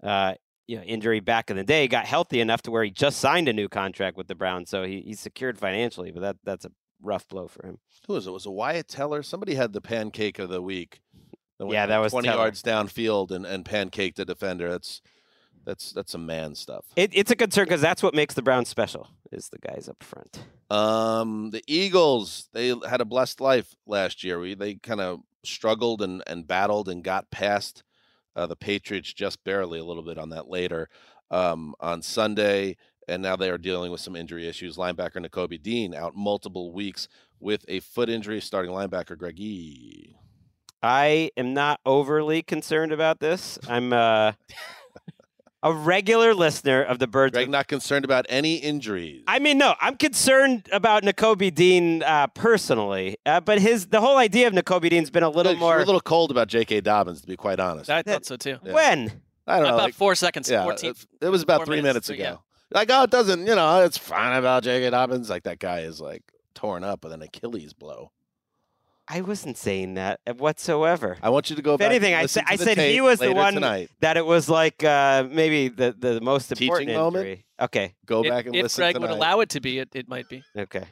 uh, 0.03 0.35
you 0.67 0.77
know, 0.77 0.83
injury 0.83 1.19
back 1.19 1.49
in 1.49 1.57
the 1.57 1.63
day, 1.63 1.87
got 1.87 2.05
healthy 2.05 2.39
enough 2.39 2.61
to 2.63 2.71
where 2.71 2.83
he 2.83 2.91
just 2.91 3.19
signed 3.19 3.47
a 3.47 3.53
new 3.53 3.69
contract 3.69 4.17
with 4.17 4.27
the 4.27 4.35
Browns, 4.35 4.69
so 4.69 4.83
he, 4.83 5.01
he's 5.01 5.19
secured 5.19 5.57
financially. 5.57 6.11
But 6.11 6.21
that 6.21 6.37
that's 6.43 6.65
a 6.65 6.71
rough 7.01 7.27
blow 7.27 7.47
for 7.47 7.65
him. 7.65 7.79
Who 8.07 8.13
was 8.13 8.27
it? 8.27 8.31
Was 8.31 8.45
it 8.45 8.51
Wyatt 8.51 8.87
Teller? 8.87 9.23
Somebody 9.23 9.55
had 9.55 9.73
the 9.73 9.81
pancake 9.81 10.39
of 10.39 10.49
the 10.49 10.61
week. 10.61 11.01
That 11.59 11.69
yeah, 11.69 11.85
that 11.85 11.97
was 11.99 12.11
twenty 12.11 12.27
Teller. 12.27 12.43
yards 12.43 12.61
downfield 12.61 13.31
and 13.31 13.45
and 13.45 13.63
pancake 13.65 14.15
the 14.15 14.25
defender. 14.25 14.69
That's 14.69 15.01
that's 15.65 15.91
that's 15.91 16.11
some 16.11 16.25
man 16.25 16.55
stuff. 16.55 16.85
It, 16.95 17.11
it's 17.13 17.31
a 17.31 17.35
concern 17.35 17.65
because 17.65 17.81
that's 17.81 18.03
what 18.03 18.13
makes 18.13 18.33
the 18.33 18.41
Browns 18.41 18.69
special 18.69 19.09
is 19.31 19.49
the 19.49 19.59
guys 19.59 19.89
up 19.89 20.03
front. 20.03 20.45
Um, 20.69 21.51
the 21.51 21.63
Eagles 21.67 22.49
they 22.53 22.73
had 22.87 23.01
a 23.01 23.05
blessed 23.05 23.41
life 23.41 23.75
last 23.85 24.23
year. 24.23 24.39
We 24.39 24.55
they 24.55 24.75
kind 24.75 25.01
of 25.01 25.21
struggled 25.43 26.01
and 26.01 26.23
and 26.27 26.47
battled 26.47 26.89
and 26.89 27.03
got 27.03 27.31
past 27.31 27.83
uh, 28.35 28.47
the 28.47 28.55
Patriots 28.55 29.13
just 29.13 29.43
barely 29.43 29.79
a 29.79 29.83
little 29.83 30.03
bit 30.03 30.17
on 30.17 30.29
that 30.29 30.47
later 30.47 30.89
um, 31.31 31.75
on 31.79 32.01
Sunday. 32.01 32.77
And 33.07 33.21
now 33.21 33.35
they 33.35 33.49
are 33.49 33.57
dealing 33.57 33.91
with 33.91 34.01
some 34.01 34.15
injury 34.15 34.47
issues. 34.47 34.77
Linebacker 34.77 35.23
Nakobe 35.23 35.61
Dean 35.61 35.93
out 35.93 36.15
multiple 36.15 36.73
weeks 36.73 37.07
with 37.39 37.63
a 37.67 37.79
foot 37.79 38.09
injury. 38.09 38.41
Starting 38.41 38.71
linebacker 38.71 39.17
Greg 39.17 39.39
E. 39.39 40.15
I 40.81 41.31
am 41.37 41.53
not 41.53 41.79
overly 41.85 42.41
concerned 42.41 42.91
about 42.91 43.19
this. 43.19 43.57
I'm 43.67 43.93
uh, 43.93 44.33
a 45.65 45.73
regular 45.73 46.35
listener 46.35 46.83
of 46.83 46.99
the 46.99 47.07
Birds. 47.07 47.33
Gregg, 47.33 47.49
not 47.49 47.67
concerned 47.67 48.05
about 48.05 48.27
any 48.29 48.57
injuries. 48.57 49.23
I 49.27 49.39
mean, 49.39 49.57
no, 49.57 49.73
I'm 49.81 49.97
concerned 49.97 50.69
about 50.71 51.01
Nakobe 51.01 51.53
Dean 51.53 52.03
uh, 52.03 52.27
personally, 52.27 53.17
uh, 53.25 53.41
but 53.41 53.59
his 53.59 53.87
the 53.87 53.99
whole 53.99 54.17
idea 54.17 54.47
of 54.47 54.53
Nakobe 54.53 54.89
Dean's 54.91 55.09
been 55.09 55.23
a 55.23 55.29
little 55.29 55.53
Look, 55.53 55.59
more 55.59 55.79
a 55.79 55.83
little 55.83 55.99
cold 55.99 56.29
about 56.29 56.49
J.K. 56.49 56.81
Dobbins, 56.81 57.21
to 57.21 57.27
be 57.27 57.35
quite 57.35 57.59
honest. 57.59 57.89
I 57.89 58.03
thought 58.03 58.25
so 58.25 58.37
too. 58.37 58.59
Yeah. 58.63 58.73
When? 58.73 59.21
I 59.47 59.57
don't 59.57 59.63
know. 59.67 59.73
About 59.73 59.83
like, 59.85 59.93
four 59.95 60.13
seconds. 60.13 60.49
Yeah, 60.49 60.63
14, 60.63 60.91
it, 60.91 61.05
it 61.21 61.29
was 61.29 61.41
about 61.41 61.65
three 61.65 61.77
minutes, 61.77 62.09
minutes, 62.09 62.09
ago. 62.09 62.23
Yeah. 62.23 62.37
Like, 62.71 62.89
oh, 62.91 63.03
it 63.03 63.11
doesn't. 63.11 63.45
You 63.45 63.55
know, 63.55 63.83
it's 63.83 63.97
fine 63.97 64.37
about 64.37 64.63
J.K. 64.63 64.91
Dobbins. 64.91 65.31
Like 65.31 65.43
that 65.43 65.57
guy 65.57 65.79
is 65.79 65.99
like 65.99 66.21
torn 66.53 66.83
up 66.83 67.03
with 67.03 67.13
an 67.13 67.23
Achilles 67.23 67.73
blow. 67.73 68.11
I 69.07 69.21
wasn't 69.21 69.57
saying 69.57 69.93
that 69.95 70.19
whatsoever. 70.37 71.17
I 71.21 71.29
want 71.29 71.49
you 71.51 71.55
to 71.55 71.61
go 71.61 71.73
if 71.75 71.79
back. 71.79 71.91
anything, 71.91 72.15
I, 72.15 72.25
said 72.25 72.43
I 72.47 72.55
said 72.55 72.77
he 72.77 73.01
was 73.01 73.19
the 73.19 73.33
one 73.33 73.53
tonight. 73.53 73.91
that 73.99 74.17
it 74.17 74.25
was 74.25 74.49
like 74.49 74.83
uh, 74.83 75.27
maybe 75.29 75.67
the, 75.67 75.95
the 75.97 76.19
most 76.21 76.51
important 76.51 76.87
Teaching 76.87 76.89
injury. 76.89 76.95
moment? 76.97 77.39
Okay. 77.61 77.93
Go 78.05 78.23
If, 78.23 78.29
back 78.31 78.45
and 78.47 78.55
if 78.55 78.63
listen 78.63 78.81
Gregg 78.81 78.95
tonight. 78.95 79.09
would 79.09 79.15
allow 79.15 79.39
it 79.41 79.49
to 79.49 79.59
be, 79.61 79.77
it, 79.79 79.89
it 79.93 80.09
might 80.09 80.27
be. 80.27 80.43
Okay. 80.57 80.85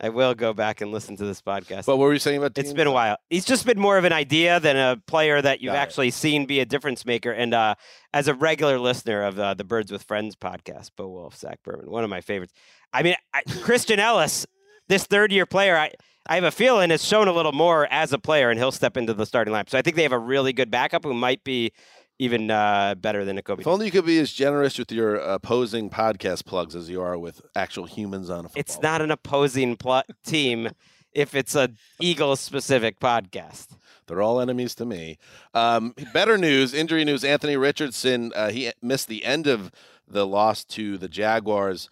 I 0.00 0.10
will 0.10 0.34
go 0.34 0.52
back 0.52 0.80
and 0.80 0.92
listen 0.92 1.16
to 1.16 1.24
this 1.24 1.42
podcast. 1.42 1.86
But 1.86 1.96
what 1.96 2.04
were 2.04 2.12
you 2.12 2.20
saying 2.20 2.36
about? 2.38 2.56
It's 2.56 2.72
been 2.72 2.86
a 2.86 2.92
while. 2.92 3.16
He's 3.30 3.44
just 3.44 3.66
been 3.66 3.80
more 3.80 3.98
of 3.98 4.04
an 4.04 4.12
idea 4.12 4.60
than 4.60 4.76
a 4.76 4.96
player 5.08 5.42
that 5.42 5.60
you've 5.60 5.72
Got 5.72 5.78
it. 5.78 5.82
actually 5.82 6.10
seen 6.12 6.46
be 6.46 6.60
a 6.60 6.64
difference 6.64 7.04
maker. 7.04 7.32
And 7.32 7.52
uh, 7.52 7.74
as 8.14 8.28
a 8.28 8.34
regular 8.34 8.78
listener 8.78 9.24
of 9.24 9.38
uh, 9.40 9.54
the 9.54 9.64
Birds 9.64 9.90
with 9.90 10.04
Friends 10.04 10.36
podcast, 10.36 10.90
Bo 10.96 11.08
Wulf, 11.08 11.34
Zach 11.36 11.62
Berman, 11.64 11.90
one 11.90 12.04
of 12.04 12.10
my 12.10 12.20
favorites. 12.20 12.52
I 12.92 13.02
mean, 13.02 13.16
I, 13.34 13.42
Christian 13.62 13.98
Ellis, 13.98 14.46
this 14.86 15.04
third 15.04 15.32
year 15.32 15.46
player, 15.46 15.76
I, 15.76 15.90
I 16.28 16.34
have 16.34 16.44
a 16.44 16.50
feeling 16.50 16.90
has 16.90 17.02
shown 17.04 17.26
a 17.26 17.32
little 17.32 17.52
more 17.52 17.88
as 17.90 18.12
a 18.12 18.18
player, 18.18 18.50
and 18.50 18.58
he'll 18.58 18.72
step 18.72 18.96
into 18.96 19.14
the 19.14 19.24
starting 19.24 19.54
lineup. 19.54 19.70
So 19.70 19.78
I 19.78 19.82
think 19.82 19.96
they 19.96 20.02
have 20.02 20.12
a 20.12 20.18
really 20.18 20.52
good 20.52 20.70
backup 20.70 21.04
who 21.04 21.14
might 21.14 21.42
be 21.42 21.72
even 22.18 22.50
uh, 22.50 22.96
better 22.96 23.24
than 23.24 23.38
Nakobe. 23.38 23.60
If 23.60 23.66
only 23.66 23.86
you 23.86 23.92
could 23.92 24.04
be 24.04 24.18
as 24.18 24.32
generous 24.32 24.78
with 24.78 24.92
your 24.92 25.14
opposing 25.16 25.88
podcast 25.88 26.44
plugs 26.44 26.74
as 26.76 26.90
you 26.90 27.00
are 27.00 27.16
with 27.16 27.40
actual 27.54 27.86
humans 27.86 28.28
on 28.28 28.40
a 28.40 28.48
football. 28.48 28.60
It's 28.60 28.80
not 28.82 29.00
an 29.00 29.10
opposing 29.10 29.76
pl- 29.76 30.02
team 30.26 30.70
if 31.12 31.34
it's 31.34 31.54
a 31.54 31.70
Eagles 32.00 32.40
specific 32.40 33.00
podcast. 33.00 33.68
They're 34.06 34.22
all 34.22 34.40
enemies 34.40 34.74
to 34.76 34.84
me. 34.84 35.18
Um, 35.54 35.94
better 36.12 36.36
news, 36.36 36.74
injury 36.74 37.04
news. 37.04 37.24
Anthony 37.24 37.56
Richardson, 37.56 38.32
uh, 38.34 38.50
he 38.50 38.70
missed 38.82 39.08
the 39.08 39.24
end 39.24 39.46
of 39.46 39.70
the 40.06 40.26
loss 40.26 40.64
to 40.64 40.98
the 40.98 41.08
Jaguars 41.08 41.88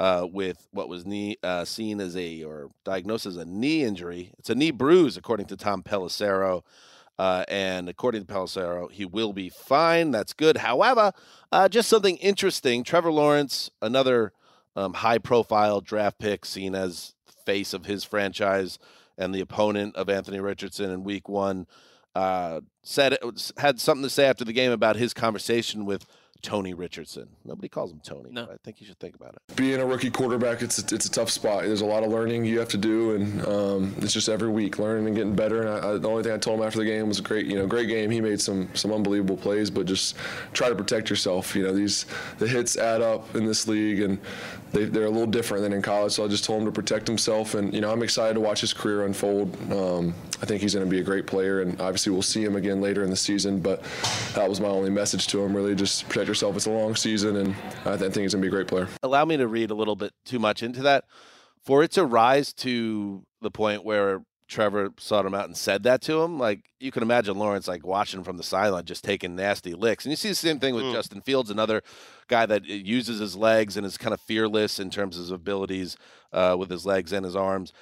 uh, 0.00 0.26
with 0.32 0.66
what 0.72 0.88
was 0.88 1.04
knee 1.04 1.36
uh, 1.42 1.62
seen 1.62 2.00
as 2.00 2.16
a 2.16 2.42
or 2.42 2.70
diagnosed 2.84 3.26
as 3.26 3.36
a 3.36 3.44
knee 3.44 3.84
injury. 3.84 4.32
It's 4.38 4.48
a 4.48 4.54
knee 4.54 4.70
bruise, 4.70 5.18
according 5.18 5.46
to 5.46 5.58
Tom 5.58 5.82
Pelissero. 5.82 6.62
Uh, 7.18 7.44
and 7.48 7.86
according 7.86 8.24
to 8.24 8.32
Pelissero, 8.32 8.90
he 8.90 9.04
will 9.04 9.34
be 9.34 9.50
fine. 9.50 10.10
That's 10.10 10.32
good. 10.32 10.56
However, 10.56 11.12
uh, 11.52 11.68
just 11.68 11.90
something 11.90 12.16
interesting. 12.16 12.82
Trevor 12.82 13.12
Lawrence, 13.12 13.70
another 13.82 14.32
um, 14.74 14.94
high 14.94 15.18
profile 15.18 15.82
draft 15.82 16.18
pick, 16.18 16.46
seen 16.46 16.74
as 16.74 17.14
face 17.44 17.74
of 17.74 17.84
his 17.84 18.02
franchise 18.02 18.78
and 19.18 19.34
the 19.34 19.42
opponent 19.42 19.96
of 19.96 20.08
Anthony 20.08 20.40
Richardson 20.40 20.90
in 20.90 21.04
week 21.04 21.28
one, 21.28 21.66
uh, 22.14 22.62
said 22.82 23.18
had 23.58 23.78
something 23.78 24.04
to 24.04 24.08
say 24.08 24.24
after 24.24 24.46
the 24.46 24.54
game 24.54 24.72
about 24.72 24.96
his 24.96 25.12
conversation 25.12 25.84
with 25.84 26.06
Tony 26.42 26.74
Richardson. 26.74 27.28
Nobody 27.44 27.68
calls 27.68 27.92
him 27.92 28.00
Tony. 28.02 28.30
No. 28.30 28.44
I 28.44 28.56
think 28.64 28.80
you 28.80 28.86
should 28.86 28.98
think 28.98 29.14
about 29.14 29.34
it. 29.34 29.56
Being 29.56 29.80
a 29.80 29.86
rookie 29.86 30.10
quarterback, 30.10 30.62
it's 30.62 30.78
a, 30.78 30.94
it's 30.94 31.06
a 31.06 31.10
tough 31.10 31.30
spot. 31.30 31.64
There's 31.64 31.80
a 31.80 31.86
lot 31.86 32.02
of 32.02 32.10
learning 32.10 32.44
you 32.44 32.58
have 32.58 32.68
to 32.70 32.78
do, 32.78 33.14
and 33.14 33.46
um, 33.46 33.94
it's 33.98 34.12
just 34.12 34.28
every 34.28 34.48
week 34.48 34.78
learning 34.78 35.06
and 35.06 35.16
getting 35.16 35.34
better. 35.34 35.62
And 35.62 35.68
I, 35.70 35.90
I, 35.90 35.98
the 35.98 36.08
only 36.08 36.22
thing 36.22 36.32
I 36.32 36.38
told 36.38 36.60
him 36.60 36.66
after 36.66 36.78
the 36.78 36.84
game 36.84 37.08
was 37.08 37.18
a 37.18 37.22
great, 37.22 37.46
you 37.46 37.56
know, 37.56 37.66
great 37.66 37.88
game. 37.88 38.10
He 38.10 38.20
made 38.20 38.40
some 38.40 38.68
some 38.74 38.92
unbelievable 38.92 39.36
plays, 39.36 39.70
but 39.70 39.86
just 39.86 40.16
try 40.52 40.68
to 40.68 40.74
protect 40.74 41.10
yourself. 41.10 41.54
You 41.54 41.64
know, 41.64 41.72
these 41.72 42.06
the 42.38 42.46
hits 42.46 42.76
add 42.76 43.02
up 43.02 43.34
in 43.34 43.44
this 43.44 43.68
league, 43.68 44.00
and 44.00 44.18
they, 44.72 44.84
they're 44.84 45.06
a 45.06 45.10
little 45.10 45.26
different 45.26 45.62
than 45.62 45.72
in 45.72 45.82
college. 45.82 46.12
So 46.12 46.24
I 46.24 46.28
just 46.28 46.44
told 46.44 46.60
him 46.60 46.66
to 46.66 46.72
protect 46.72 47.06
himself, 47.06 47.54
and 47.54 47.74
you 47.74 47.80
know, 47.80 47.90
I'm 47.90 48.02
excited 48.02 48.34
to 48.34 48.40
watch 48.40 48.60
his 48.60 48.72
career 48.72 49.04
unfold. 49.04 49.56
Um, 49.72 50.14
I 50.42 50.46
think 50.46 50.62
he's 50.62 50.74
going 50.74 50.86
to 50.86 50.90
be 50.90 51.00
a 51.00 51.04
great 51.04 51.26
player, 51.26 51.60
and 51.60 51.78
obviously 51.80 52.12
we'll 52.12 52.22
see 52.22 52.42
him 52.42 52.56
again 52.56 52.80
later 52.80 53.02
in 53.04 53.10
the 53.10 53.16
season. 53.16 53.60
But 53.60 53.82
that 54.34 54.48
was 54.48 54.60
my 54.60 54.68
only 54.68 54.90
message 54.90 55.26
to 55.28 55.42
him: 55.42 55.54
really, 55.54 55.74
just 55.74 56.08
protect 56.08 56.29
yourself. 56.30 56.56
It's 56.56 56.66
a 56.66 56.70
long 56.70 56.94
season, 56.96 57.36
and 57.36 57.54
I 57.84 57.96
think 57.96 58.14
he's 58.14 58.14
going 58.14 58.26
to 58.30 58.38
be 58.38 58.46
a 58.46 58.50
great 58.50 58.68
player. 58.68 58.88
Allow 59.02 59.24
me 59.24 59.36
to 59.36 59.46
read 59.48 59.70
a 59.70 59.74
little 59.74 59.96
bit 59.96 60.12
too 60.24 60.38
much 60.38 60.62
into 60.62 60.82
that. 60.82 61.04
For 61.64 61.82
it 61.82 61.90
to 61.92 62.04
rise 62.06 62.52
to 62.54 63.24
the 63.42 63.50
point 63.50 63.84
where 63.84 64.22
Trevor 64.48 64.90
sought 64.98 65.26
him 65.26 65.34
out 65.34 65.44
and 65.44 65.56
said 65.56 65.82
that 65.82 66.00
to 66.02 66.22
him, 66.22 66.38
like 66.38 66.70
you 66.80 66.90
can 66.90 67.02
imagine 67.02 67.36
Lawrence 67.38 67.68
like 67.68 67.86
watching 67.86 68.24
from 68.24 68.36
the 68.36 68.42
sideline, 68.42 68.84
just 68.84 69.04
taking 69.04 69.36
nasty 69.36 69.74
licks. 69.74 70.04
And 70.04 70.10
you 70.10 70.16
see 70.16 70.28
the 70.30 70.34
same 70.34 70.58
thing 70.58 70.74
with 70.74 70.84
Mm. 70.84 70.92
Justin 70.92 71.20
Fields, 71.20 71.50
another 71.50 71.82
guy 72.28 72.46
that 72.46 72.64
uses 72.64 73.20
his 73.20 73.36
legs 73.36 73.76
and 73.76 73.84
is 73.86 73.96
kind 73.98 74.14
of 74.14 74.20
fearless 74.20 74.80
in 74.80 74.90
terms 74.90 75.16
of 75.16 75.22
his 75.22 75.30
abilities 75.30 75.96
uh, 76.32 76.56
with 76.58 76.70
his 76.70 76.86
legs 76.86 77.12
and 77.12 77.24
his 77.24 77.36
arms. 77.36 77.72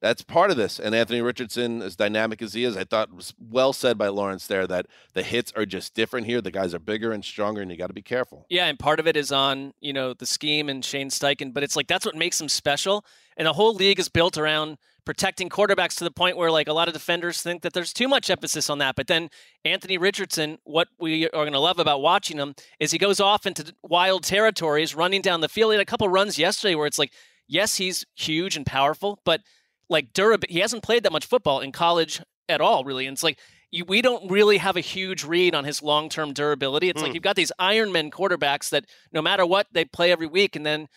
That's 0.00 0.22
part 0.22 0.50
of 0.50 0.56
this. 0.56 0.78
And 0.78 0.94
Anthony 0.94 1.22
Richardson, 1.22 1.80
as 1.80 1.96
dynamic 1.96 2.42
as 2.42 2.52
he 2.52 2.64
is, 2.64 2.76
I 2.76 2.84
thought 2.84 3.14
was 3.14 3.32
well 3.38 3.72
said 3.72 3.96
by 3.96 4.08
Lawrence 4.08 4.46
there 4.46 4.66
that 4.66 4.86
the 5.14 5.22
hits 5.22 5.52
are 5.56 5.64
just 5.64 5.94
different 5.94 6.26
here. 6.26 6.40
The 6.40 6.50
guys 6.50 6.74
are 6.74 6.78
bigger 6.78 7.12
and 7.12 7.24
stronger, 7.24 7.62
and 7.62 7.70
you 7.70 7.76
got 7.78 7.86
to 7.86 7.94
be 7.94 8.02
careful. 8.02 8.46
Yeah, 8.50 8.66
and 8.66 8.78
part 8.78 9.00
of 9.00 9.06
it 9.06 9.16
is 9.16 9.32
on, 9.32 9.72
you 9.80 9.92
know, 9.92 10.12
the 10.12 10.26
scheme 10.26 10.68
and 10.68 10.84
Shane 10.84 11.08
Steichen, 11.08 11.54
but 11.54 11.62
it's 11.62 11.76
like 11.76 11.86
that's 11.86 12.04
what 12.04 12.14
makes 12.14 12.40
him 12.40 12.48
special. 12.48 13.04
And 13.38 13.46
the 13.46 13.54
whole 13.54 13.74
league 13.74 13.98
is 13.98 14.08
built 14.08 14.36
around 14.36 14.76
protecting 15.06 15.48
quarterbacks 15.48 15.96
to 15.96 16.04
the 16.04 16.10
point 16.10 16.36
where 16.36 16.50
like 16.50 16.68
a 16.68 16.72
lot 16.72 16.88
of 16.88 16.94
defenders 16.94 17.40
think 17.40 17.62
that 17.62 17.72
there's 17.72 17.92
too 17.92 18.08
much 18.08 18.28
emphasis 18.28 18.68
on 18.68 18.78
that. 18.78 18.96
But 18.96 19.06
then 19.06 19.30
Anthony 19.64 19.96
Richardson, 19.96 20.58
what 20.64 20.88
we 20.98 21.26
are 21.26 21.30
going 21.30 21.52
to 21.52 21.60
love 21.60 21.78
about 21.78 22.02
watching 22.02 22.36
him 22.36 22.54
is 22.80 22.90
he 22.90 22.98
goes 22.98 23.20
off 23.20 23.46
into 23.46 23.72
wild 23.82 24.24
territories 24.24 24.94
running 24.94 25.22
down 25.22 25.40
the 25.40 25.48
field. 25.48 25.72
He 25.72 25.76
had 25.76 25.82
a 25.82 25.90
couple 25.90 26.08
runs 26.08 26.38
yesterday 26.38 26.74
where 26.74 26.86
it's 26.86 26.98
like, 26.98 27.12
yes, 27.46 27.76
he's 27.76 28.04
huge 28.14 28.56
and 28.56 28.66
powerful, 28.66 29.20
but 29.24 29.42
like 29.88 30.12
durability, 30.12 30.54
he 30.54 30.60
hasn't 30.60 30.82
played 30.82 31.02
that 31.04 31.12
much 31.12 31.26
football 31.26 31.60
in 31.60 31.72
college 31.72 32.20
at 32.48 32.60
all, 32.60 32.84
really. 32.84 33.06
And 33.06 33.14
it's 33.14 33.22
like, 33.22 33.38
you, 33.70 33.84
we 33.84 34.02
don't 34.02 34.30
really 34.30 34.58
have 34.58 34.76
a 34.76 34.80
huge 34.80 35.24
read 35.24 35.54
on 35.54 35.64
his 35.64 35.82
long 35.82 36.08
term 36.08 36.32
durability. 36.32 36.88
It's 36.88 37.02
like 37.02 37.10
hmm. 37.10 37.14
you've 37.14 37.22
got 37.22 37.36
these 37.36 37.52
Ironman 37.60 38.10
quarterbacks 38.10 38.70
that 38.70 38.86
no 39.12 39.22
matter 39.22 39.44
what, 39.44 39.66
they 39.72 39.84
play 39.84 40.12
every 40.12 40.26
week. 40.26 40.56
And 40.56 40.64
then 40.64 40.88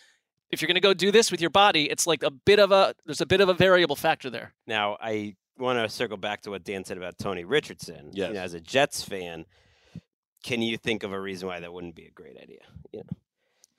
if 0.50 0.60
you're 0.60 0.68
going 0.68 0.74
to 0.76 0.80
go 0.80 0.94
do 0.94 1.10
this 1.10 1.30
with 1.30 1.40
your 1.40 1.50
body, 1.50 1.90
it's 1.90 2.06
like 2.06 2.22
a 2.22 2.30
bit 2.30 2.58
of 2.58 2.72
a, 2.72 2.94
there's 3.06 3.20
a 3.20 3.26
bit 3.26 3.40
of 3.40 3.48
a 3.48 3.54
variable 3.54 3.96
factor 3.96 4.30
there. 4.30 4.54
Now, 4.66 4.96
I 5.00 5.34
want 5.58 5.78
to 5.78 5.88
circle 5.88 6.16
back 6.16 6.42
to 6.42 6.50
what 6.50 6.64
Dan 6.64 6.84
said 6.84 6.96
about 6.96 7.18
Tony 7.18 7.44
Richardson. 7.44 8.10
You 8.12 8.28
know, 8.32 8.40
as 8.40 8.54
a 8.54 8.60
Jets 8.60 9.02
fan, 9.02 9.46
can 10.42 10.62
you 10.62 10.76
think 10.76 11.02
of 11.02 11.12
a 11.12 11.20
reason 11.20 11.48
why 11.48 11.60
that 11.60 11.72
wouldn't 11.72 11.94
be 11.94 12.06
a 12.06 12.10
great 12.10 12.36
idea? 12.40 12.60
You 12.92 13.00
know, 13.00 13.16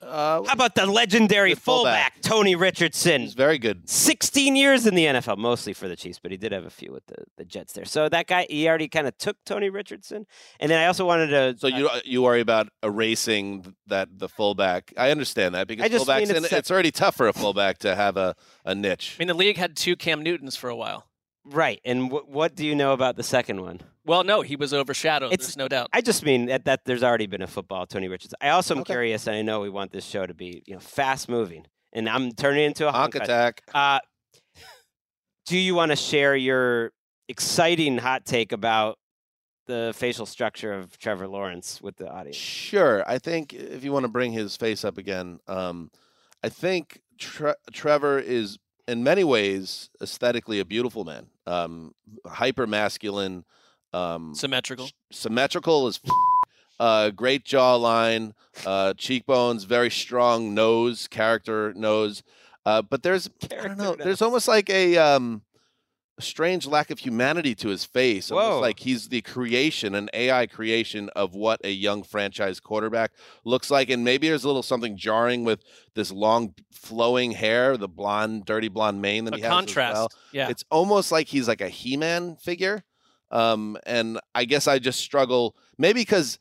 Uh, 0.01 0.43
how 0.43 0.53
about 0.53 0.75
the 0.75 0.85
legendary 0.85 1.53
fullback. 1.53 2.13
fullback, 2.13 2.21
Tony 2.21 2.55
Richardson? 2.55 3.21
he's 3.21 3.33
very 3.33 3.59
good. 3.59 3.87
16 3.89 4.55
years 4.55 4.87
in 4.87 4.95
the 4.95 5.05
NFL, 5.05 5.37
mostly 5.37 5.73
for 5.73 5.87
the 5.87 5.95
Chiefs, 5.95 6.19
but 6.19 6.31
he 6.31 6.37
did 6.37 6.51
have 6.51 6.65
a 6.65 6.69
few 6.69 6.91
with 6.91 7.05
the, 7.05 7.23
the 7.37 7.45
Jets 7.45 7.73
there. 7.73 7.85
So 7.85 8.09
that 8.09 8.27
guy, 8.27 8.47
he 8.49 8.67
already 8.67 8.87
kind 8.87 9.07
of 9.07 9.17
took 9.17 9.37
Tony 9.45 9.69
Richardson. 9.69 10.25
And 10.59 10.71
then 10.71 10.79
I 10.79 10.87
also 10.87 11.05
wanted 11.05 11.27
to. 11.27 11.55
So 11.59 11.67
you 11.67 11.89
you 12.03 12.21
worry 12.21 12.41
about 12.41 12.69
erasing 12.81 13.75
that 13.87 14.09
the 14.17 14.27
fullback. 14.27 14.93
I 14.97 15.11
understand 15.11 15.55
that 15.55 15.67
because 15.67 15.85
I 15.85 15.89
just 15.89 16.07
fullbacks 16.07 16.27
mean 16.27 16.35
and 16.37 16.45
it's 16.45 16.53
it's, 16.53 16.71
already 16.71 16.91
tough 16.91 17.15
for 17.15 17.27
a 17.27 17.33
fullback 17.33 17.77
to 17.79 17.95
have 17.95 18.17
a, 18.17 18.35
a 18.65 18.73
niche. 18.73 19.17
I 19.17 19.21
mean, 19.21 19.27
the 19.27 19.33
league 19.33 19.57
had 19.57 19.75
two 19.75 19.95
Cam 19.95 20.23
Newtons 20.23 20.55
for 20.55 20.69
a 20.69 20.75
while. 20.75 21.07
right. 21.45 21.79
And 21.85 22.11
wh- 22.11 22.27
what 22.27 22.55
do 22.55 22.65
you 22.65 22.75
know 22.75 22.93
about 22.93 23.15
the 23.17 23.23
second 23.23 23.61
one? 23.61 23.81
Well, 24.05 24.23
no, 24.23 24.41
he 24.41 24.55
was 24.55 24.73
overshadowed. 24.73 25.31
It's- 25.31 25.47
there's 25.47 25.57
no 25.57 25.67
doubt. 25.67 25.89
I 25.93 26.01
just 26.01 26.25
mean 26.25 26.47
that, 26.47 26.65
that 26.65 26.85
there's 26.85 27.03
already 27.03 27.27
been 27.27 27.41
a 27.41 27.47
football 27.47 27.85
Tony 27.85 28.07
Richardson. 28.07 28.37
I 28.41 28.49
also 28.49 28.73
am 28.75 28.81
Okay. 28.81 28.93
curious, 28.93 29.27
and 29.27 29.35
I 29.35 29.41
know 29.43 29.59
we 29.59 29.69
want 29.69 29.91
this 29.91 30.05
show 30.05 30.25
to 30.25 30.33
be 30.33 30.63
you 30.65 30.73
know 30.73 30.79
fast 30.79 31.29
moving, 31.29 31.65
and 31.93 32.09
I'm 32.09 32.31
turning 32.31 32.63
into 32.65 32.87
a 32.87 32.91
Honk 32.91 33.13
honk 33.13 33.23
attack. 33.23 33.61
Uh, 33.73 33.99
do 35.45 35.57
you 35.57 35.75
want 35.75 35.91
to 35.91 35.95
share 35.95 36.35
your 36.35 36.91
exciting 37.27 37.97
hot 37.97 38.25
take 38.25 38.51
about 38.51 38.97
the 39.67 39.93
facial 39.95 40.25
structure 40.25 40.73
of 40.73 40.97
Trevor 40.97 41.27
Lawrence 41.27 41.81
with 41.81 41.97
the 41.97 42.09
audience? 42.09 42.35
Sure. 42.37 43.03
I 43.07 43.19
think 43.19 43.53
if 43.53 43.83
you 43.83 43.91
want 43.91 44.03
to 44.05 44.11
bring 44.11 44.31
his 44.31 44.57
face 44.57 44.83
up 44.83 44.97
again, 44.97 45.39
um, 45.47 45.91
I 46.43 46.49
think 46.49 47.01
Tre- 47.19 47.53
Trevor 47.71 48.19
is 48.19 48.57
in 48.87 49.03
many 49.03 49.23
ways 49.23 49.89
aesthetically 50.01 50.59
a 50.59 50.65
beautiful 50.65 51.05
man. 51.05 51.27
Um, 51.45 51.93
hyper 52.25 52.65
masculine. 52.67 53.45
Um, 53.93 54.33
Symmetrical. 54.35 54.89
symmetrical 55.11 55.87
as 55.87 55.99
f- 56.03 56.11
uh, 56.79 57.09
great 57.11 57.43
jawline, 57.45 58.33
uh, 58.65 58.93
cheekbones, 58.95 59.65
very 59.65 59.89
strong 59.91 60.53
nose, 60.53 61.07
character 61.07 61.73
nose. 61.75 62.23
Uh, 62.65 62.81
but 62.81 63.03
there's 63.03 63.27
I 63.27 63.47
don't 63.47 63.49
Character 63.59 63.75
know. 63.83 63.95
There's 63.95 64.21
almost 64.21 64.47
like 64.47 64.69
a 64.69 64.97
um, 64.97 65.41
strange 66.19 66.67
lack 66.67 66.89
of 66.91 66.99
humanity 66.99 67.53
to 67.55 67.67
his 67.69 67.83
face. 67.85 68.31
Almost 68.31 68.47
Whoa. 68.49 68.59
like 68.61 68.79
he's 68.79 69.09
the 69.09 69.21
creation, 69.21 69.93
an 69.95 70.09
AI 70.13 70.45
creation 70.47 71.09
of 71.15 71.33
what 71.35 71.59
a 71.63 71.71
young 71.71 72.03
franchise 72.03 72.59
quarterback 72.59 73.11
looks 73.43 73.69
like. 73.71 73.89
And 73.89 74.03
maybe 74.03 74.29
there's 74.29 74.43
a 74.43 74.47
little 74.47 74.63
something 74.63 74.95
jarring 74.95 75.43
with 75.43 75.63
this 75.95 76.11
long 76.11 76.53
flowing 76.71 77.31
hair, 77.31 77.77
the 77.77 77.87
blonde, 77.87 78.45
dirty 78.45 78.69
blonde 78.69 79.01
mane 79.01 79.25
that 79.25 79.33
A 79.33 79.37
he 79.37 79.41
has. 79.43 79.49
contrast. 79.49 79.91
As 79.91 79.97
well. 79.97 80.09
Yeah. 80.31 80.49
It's 80.49 80.63
almost 80.71 81.11
like 81.11 81.27
he's 81.27 81.47
like 81.47 81.61
a 81.61 81.69
He-Man 81.69 82.37
figure. 82.37 82.83
Um, 83.31 83.77
and 83.85 84.19
I 84.35 84.45
guess 84.45 84.67
I 84.67 84.79
just 84.79 84.99
struggle, 84.99 85.55
maybe 85.77 86.01
because 86.01 86.37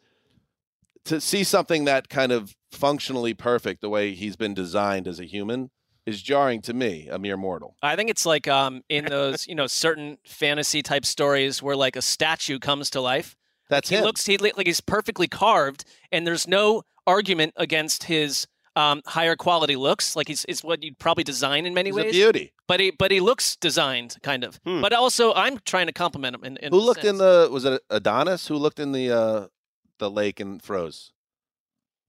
to 1.04 1.20
see 1.20 1.44
something 1.44 1.84
that 1.84 2.08
kind 2.08 2.32
of 2.32 2.54
functionally 2.72 3.34
perfect 3.34 3.80
the 3.80 3.88
way 3.88 4.12
he's 4.12 4.36
been 4.36 4.54
designed 4.54 5.08
as 5.08 5.18
a 5.18 5.24
human 5.24 5.70
is 6.06 6.22
jarring 6.22 6.60
to 6.62 6.74
me, 6.74 7.08
a 7.08 7.18
mere 7.18 7.36
mortal. 7.36 7.76
I 7.82 7.96
think 7.96 8.10
it's 8.10 8.26
like 8.26 8.48
um, 8.48 8.82
in 8.88 9.04
those, 9.08 9.46
you 9.46 9.54
know, 9.54 9.66
certain 9.66 10.18
fantasy 10.24 10.82
type 10.82 11.06
stories 11.06 11.62
where 11.62 11.76
like 11.76 11.96
a 11.96 12.02
statue 12.02 12.58
comes 12.58 12.90
to 12.90 13.00
life. 13.00 13.36
That's 13.68 13.88
he 13.88 13.96
him. 13.96 14.04
looks 14.04 14.26
he 14.26 14.36
li- 14.36 14.52
like 14.56 14.66
he's 14.66 14.80
perfectly 14.80 15.28
carved, 15.28 15.84
and 16.10 16.26
there's 16.26 16.48
no 16.48 16.82
argument 17.06 17.54
against 17.56 18.04
his 18.04 18.46
um, 18.76 19.02
higher 19.06 19.36
quality 19.36 19.76
looks. 19.76 20.16
Like 20.16 20.28
he's 20.28 20.44
it's 20.48 20.62
what 20.62 20.82
you'd 20.82 20.98
probably 20.98 21.24
design 21.24 21.66
in 21.66 21.74
many 21.74 21.90
he's 21.90 21.96
a 21.96 22.02
ways. 22.02 22.12
beauty. 22.12 22.52
But 22.66 22.80
he 22.80 22.90
but 22.90 23.10
he 23.10 23.20
looks 23.20 23.56
designed 23.56 24.16
kind 24.22 24.44
of. 24.44 24.60
Hmm. 24.64 24.80
But 24.80 24.92
also 24.92 25.34
I'm 25.34 25.58
trying 25.64 25.86
to 25.86 25.92
compliment 25.92 26.36
him. 26.36 26.44
In, 26.44 26.56
in 26.58 26.72
Who 26.72 26.80
looked 26.80 27.04
in 27.04 27.18
the? 27.18 27.48
Was 27.50 27.64
it 27.64 27.82
Adonis? 27.90 28.46
Who 28.46 28.56
looked 28.56 28.80
in 28.80 28.92
the 28.92 29.10
uh, 29.10 29.46
the 29.98 30.10
lake 30.10 30.40
and 30.40 30.62
froze? 30.62 31.12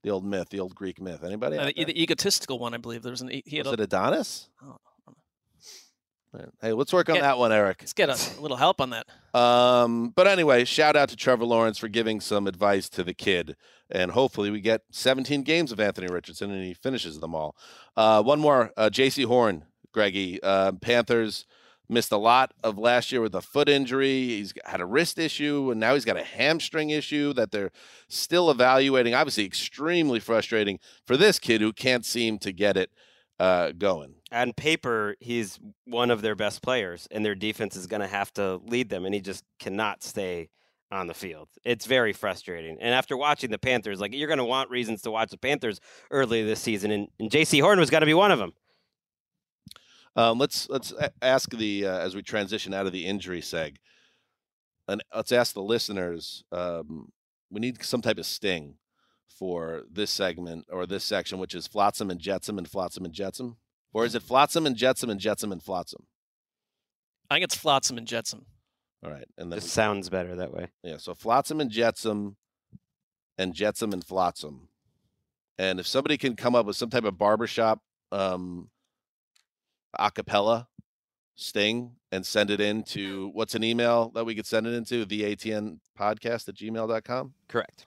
The 0.04 0.10
old 0.10 0.26
myth, 0.26 0.50
the 0.50 0.60
old 0.60 0.74
Greek 0.74 1.00
myth. 1.00 1.24
Anybody? 1.24 1.58
Uh, 1.58 1.72
the, 1.76 1.86
the 1.86 2.02
egotistical 2.02 2.58
one? 2.58 2.74
I 2.74 2.78
believe 2.78 3.04
there 3.04 3.12
was 3.12 3.22
an 3.22 3.30
he 3.30 3.58
had 3.58 3.66
was 3.66 3.74
a, 3.74 3.74
it 3.74 3.80
Adonis? 3.82 4.50
Oh, 4.64 4.78
Hey, 6.62 6.72
let's 6.72 6.94
work 6.94 7.10
on 7.10 7.16
Get- 7.16 7.22
that 7.22 7.38
one, 7.38 7.52
Eric. 7.52 7.78
let's 7.82 7.94
get 7.94 8.10
a, 8.10 8.42
little 8.42 8.58
help 8.58 8.80
on 8.80 8.92
that. 8.92 9.06
Um, 9.38 10.10
but 10.16 10.28
anyway, 10.28 10.64
shout 10.64 10.96
out 10.96 11.10
to 11.10 11.16
Trevor 11.16 11.46
Lawrence 11.46 11.78
for 11.78 11.88
giving 11.90 12.22
some 12.22 12.48
advice 12.48 12.88
to 12.90 13.04
the 13.04 13.14
kid, 13.14 13.56
and 13.90 14.12
hopefully 14.12 14.50
we 14.50 14.62
get 14.62 14.84
17 14.92 15.44
games 15.44 15.72
of 15.72 15.80
Anthony 15.80 16.08
Richardson 16.08 16.52
and 16.52 16.64
he 16.64 16.74
finishes 16.74 17.20
them 17.20 17.36
all. 17.36 17.56
Uh, 17.98 18.24
one 18.24 18.40
more, 18.40 18.72
uh, 18.78 18.90
Jaycee 18.90 19.26
Horn, 19.26 19.66
Greggy, 19.92 20.42
uh, 20.42 20.72
Panthers 20.74 21.46
missed 21.90 22.12
a 22.14 22.18
lot 22.18 22.54
of 22.64 22.78
last 22.78 23.12
year 23.12 23.20
with 23.20 23.36
a 23.36 23.42
foot 23.42 23.68
injury. 23.68 24.28
He's 24.28 24.54
had 24.66 24.80
a 24.80 24.86
wrist 24.86 25.20
issue, 25.20 25.70
and 25.72 25.80
now 25.80 25.94
he's 25.94 26.06
got 26.06 26.16
a 26.16 26.24
hamstring 26.24 26.90
issue 26.90 27.34
that 27.34 27.52
they're 27.52 27.72
still 28.08 28.50
evaluating. 28.50 29.14
Obviously, 29.14 29.46
extremely 29.46 30.22
frustrating 30.22 30.80
for 31.06 31.18
this 31.18 31.38
kid 31.38 31.60
who 31.60 31.74
can't 31.74 32.06
seem 32.06 32.40
to 32.40 32.54
get 32.54 32.78
it 32.78 32.90
uh, 33.40 33.74
going. 33.74 34.16
On 34.32 34.54
paper, 34.54 35.16
he's 35.20 35.60
one 35.86 36.10
of 36.10 36.22
their 36.22 36.36
best 36.36 36.62
players, 36.62 37.08
and 37.12 37.26
their 37.26 37.36
defense 37.36 37.76
is 37.76 37.88
going 37.88 38.02
to 38.02 38.08
have 38.08 38.34
to 38.34 38.62
lead 38.66 38.90
them, 38.90 39.06
and 39.06 39.14
he 39.14 39.20
just 39.20 39.44
cannot 39.60 40.04
stay 40.04 40.50
on 40.92 41.08
the 41.08 41.14
field. 41.14 41.50
It's 41.64 41.86
very 41.86 42.14
frustrating. 42.14 42.78
And 42.80 42.94
after 42.94 43.18
watching 43.18 43.50
the 43.50 43.58
Panthers, 43.58 44.00
like 44.00 44.14
you're 44.14 44.28
going 44.28 44.38
to 44.38 44.46
want 44.46 44.70
reasons 44.70 45.02
to 45.04 45.12
watch 45.12 45.32
the 45.32 45.38
Panthers 45.38 45.80
early 46.12 46.44
this 46.44 46.62
season, 46.62 46.92
and, 46.92 47.08
and 47.20 47.30
Jaycee 47.30 47.62
Horn 47.62 47.80
was 47.80 47.90
going 47.90 48.02
to 48.02 48.06
be 48.06 48.14
one 48.14 48.32
of 48.32 48.40
them. 48.40 48.54
Um, 50.16 50.40
let's 50.40 50.70
let's 50.70 50.94
ask 51.22 51.50
the 51.52 51.86
uh, 51.86 52.00
as 52.00 52.16
we 52.16 52.22
transition 52.22 52.74
out 52.74 52.86
of 52.86 52.92
the 52.92 53.06
injury 53.06 53.42
seg, 53.42 53.78
and 54.88 55.02
let's 55.16 55.32
ask 55.32 55.54
the 55.54 55.62
listeners. 55.62 56.44
Um, 56.52 57.12
we 57.50 57.62
need 57.62 57.84
some 57.84 58.02
type 58.02 58.18
of 58.18 58.26
sting 58.26 58.76
for 59.30 59.84
this 59.92 60.12
segment 60.12 60.66
or 60.70 60.86
this 60.86 61.04
section, 61.04 61.40
which 61.40 61.56
is 61.56 61.66
Flotsam 61.66 62.12
and 62.12 62.20
Jetsam 62.20 62.58
and 62.58 62.70
Flotsam 62.70 63.06
and 63.06 63.14
Jetsam? 63.14 63.56
Or 63.94 64.06
is 64.06 64.16
it 64.16 64.24
Flotsam 64.24 64.66
and 64.66 64.76
Jetsam 64.76 65.10
and 65.10 65.20
Jetsam 65.20 65.52
and 65.52 65.62
Flotsam? 65.62 66.06
I 67.30 67.36
think 67.36 67.44
it's 67.46 67.56
Flotsam 67.56 67.98
and 67.98 68.08
Jetsam. 68.08 68.46
All 69.04 69.12
right. 69.12 69.28
And 69.38 69.52
then 69.52 69.58
This 69.58 69.66
we- 69.66 69.70
sounds 69.70 70.10
better 70.10 70.36
that 70.36 70.54
way. 70.54 70.68
Yeah, 70.84 70.98
so 70.98 71.14
Flotsam 71.14 71.60
and 71.60 71.72
Jetsam 71.72 72.38
and 73.38 73.54
Jetsam 73.54 73.94
and 73.94 74.04
Flotsam. 74.06 74.70
And 75.58 75.80
if 75.80 75.88
somebody 75.88 76.18
can 76.18 76.36
come 76.36 76.56
up 76.56 76.66
with 76.66 76.76
some 76.76 76.90
type 76.90 77.04
of 77.06 77.18
barbershop 77.18 77.82
um 78.12 78.70
acapella 80.00 80.68
sting 81.36 81.96
and 82.12 82.26
send 82.26 82.50
it 82.50 82.60
in 82.60 82.84
to 82.84 83.30
what's 83.34 83.56
an 83.56 83.64
email 83.64 84.10
that 84.14 84.26
we 84.26 84.36
could 84.36 84.46
send 84.46 84.68
it 84.68 84.74
into? 84.74 85.06
The 85.06 85.24
ATN 85.24 85.80
podcast 85.98 86.48
at 86.50 86.56
gmail.com. 86.56 87.34
Correct. 87.48 87.86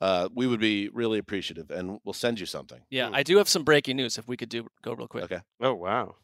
Uh, 0.00 0.28
we 0.34 0.46
would 0.46 0.60
be 0.60 0.88
really 0.94 1.18
appreciative 1.18 1.70
and 1.70 2.00
we'll 2.04 2.12
send 2.14 2.40
you 2.40 2.46
something. 2.46 2.80
Yeah, 2.90 3.10
I 3.12 3.22
do 3.22 3.36
have 3.36 3.48
some 3.48 3.64
breaking 3.64 3.96
news. 3.96 4.16
If 4.16 4.26
we 4.26 4.36
could 4.36 4.48
do 4.48 4.66
go 4.82 4.92
real 4.94 5.06
quick. 5.08 5.24
Okay. 5.24 5.40
Oh 5.60 5.74
wow. 5.74 6.14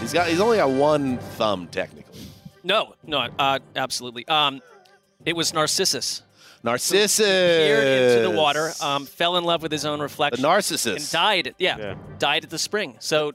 He's 0.00 0.12
got 0.12 0.28
he's 0.28 0.40
only 0.40 0.56
got 0.58 0.70
one 0.70 1.18
thumb 1.18 1.66
technically. 1.68 2.20
No, 2.62 2.94
no, 3.06 3.28
uh, 3.38 3.58
absolutely. 3.76 4.26
Um, 4.28 4.60
it 5.24 5.34
was 5.34 5.52
Narcissus. 5.52 6.22
Narcissus 6.62 7.16
Peered 7.26 7.86
into 8.18 8.28
the 8.28 8.36
water, 8.36 8.72
um, 8.82 9.06
fell 9.06 9.36
in 9.38 9.44
love 9.44 9.62
with 9.62 9.72
his 9.72 9.86
own 9.86 9.98
the 9.98 10.02
reflection, 10.02 10.44
narcissist. 10.44 10.96
and 10.96 11.10
died. 11.10 11.54
Yeah, 11.58 11.78
Yeah. 11.78 11.94
died 12.18 12.44
at 12.44 12.50
the 12.50 12.58
spring. 12.58 12.96
So, 13.00 13.32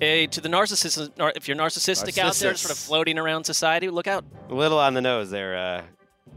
eh, 0.00 0.24
to 0.26 0.40
the 0.40 0.48
narcissist, 0.48 1.10
if 1.36 1.48
you're 1.48 1.56
narcissistic 1.56 2.16
out 2.16 2.34
there, 2.36 2.54
sort 2.54 2.72
of 2.72 2.78
floating 2.78 3.18
around 3.18 3.44
society, 3.44 3.90
look 3.90 4.06
out. 4.06 4.24
A 4.48 4.54
little 4.54 4.78
on 4.78 4.94
the 4.94 5.02
nose 5.02 5.28
there, 5.30 5.54
uh, 5.56 5.82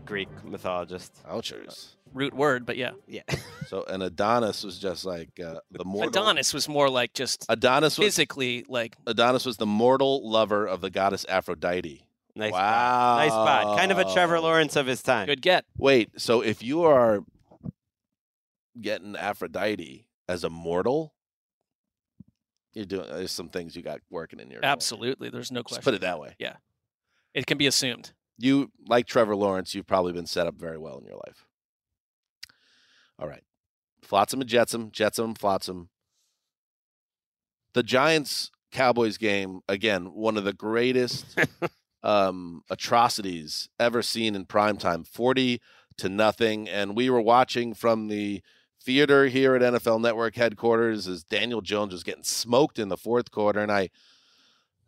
Greek 0.10 0.28
mythologist. 0.44 1.14
Ouchers. 1.30 1.90
Root 2.14 2.34
word, 2.34 2.66
but 2.66 2.76
yeah. 2.78 2.92
Yeah. 3.08 3.22
So 3.68 3.84
and 3.84 4.02
Adonis 4.02 4.64
was 4.64 4.80
just 4.80 5.06
like 5.06 5.40
uh, 5.40 5.60
the 5.70 5.86
mortal 5.86 6.10
Adonis 6.10 6.56
was 6.56 6.68
more 6.68 6.90
like 6.90 7.14
just 7.14 7.46
Adonis 7.50 8.00
was 8.00 8.08
physically 8.08 8.66
like 8.68 8.96
Adonis 9.06 9.46
was 9.46 9.58
the 9.58 9.68
mortal 9.68 10.28
lover 10.28 10.66
of 10.66 10.82
the 10.82 10.90
goddess 10.90 11.24
Aphrodite. 11.30 12.04
nice. 12.36 12.52
wow. 12.52 12.58
Spot. 12.60 13.18
Nice 13.20 13.30
spot. 13.32 13.78
Kind 13.78 13.92
of 13.92 14.00
a 14.00 14.12
Trevor 14.12 14.40
Lawrence 14.40 14.76
of 14.76 14.88
his 14.88 15.04
time. 15.04 15.28
good 15.28 15.44
get. 15.44 15.66
Wait, 15.78 16.20
so 16.20 16.42
if 16.42 16.64
you 16.64 16.82
are 16.82 17.20
getting 18.82 19.16
Aphrodite 19.16 20.08
as 20.28 20.44
a 20.44 20.50
mortal, 20.50 21.14
you're 22.74 22.86
doing 22.86 23.06
there's 23.08 23.32
some 23.32 23.50
things 23.50 23.76
you 23.76 23.84
got 23.84 24.00
working 24.10 24.40
in 24.40 24.50
your 24.50 24.62
corner. 24.62 24.72
Absolutely, 24.72 25.30
there's 25.30 25.52
no 25.52 25.60
Just 25.62 25.68
question. 25.68 25.84
put 25.84 25.94
it 25.94 26.02
that 26.02 26.20
way. 26.20 26.34
Yeah. 26.40 26.56
It 27.36 27.46
can 27.46 27.60
be 27.60 27.68
assumed. 27.68 28.14
You 28.40 28.72
like 28.88 29.06
Trevor 29.06 29.36
Lawrence, 29.36 29.76
you've 29.76 29.88
probably 29.88 30.14
been 30.14 30.26
set 30.26 30.48
up 30.48 30.56
very 30.56 30.78
well 30.78 30.98
in 30.98 31.06
your 31.06 31.18
life. 31.28 31.46
All 33.20 33.28
right. 33.28 33.44
Flotsam 34.02 34.42
and 34.42 34.50
Jetsam, 34.50 34.92
Jetsam 34.92 35.26
and 35.26 35.38
Flotsam. 35.38 35.90
The 37.74 37.84
Giants 37.84 38.50
Cowboys 38.72 39.18
game, 39.18 39.60
again, 39.68 40.14
one 40.14 40.38
of 40.38 40.46
the 40.46 40.54
greatest 40.54 41.38
um, 42.04 42.64
atrocities 42.70 43.70
ever 43.80 44.02
seen 44.02 44.36
in 44.36 44.46
prime 44.46 44.78
time. 44.78 45.04
40 45.04 45.62
to 45.98 46.10
nothing. 46.10 46.68
And 46.70 46.96
we 46.96 47.10
were 47.10 47.22
watching 47.22 47.74
from 47.74 48.08
the 48.08 48.42
theater 48.82 49.28
here 49.28 49.56
at 49.56 49.62
NFL 49.62 50.02
Network 50.02 50.36
headquarters 50.36 51.08
as 51.08 51.24
Daniel 51.24 51.62
Jones 51.62 51.92
was 51.92 52.04
getting 52.04 52.24
smoked 52.24 52.80
in 52.80 52.88
the 52.88 52.98
fourth 52.98 53.32
quarter. 53.32 53.60
And 53.60 53.72
I, 53.72 53.90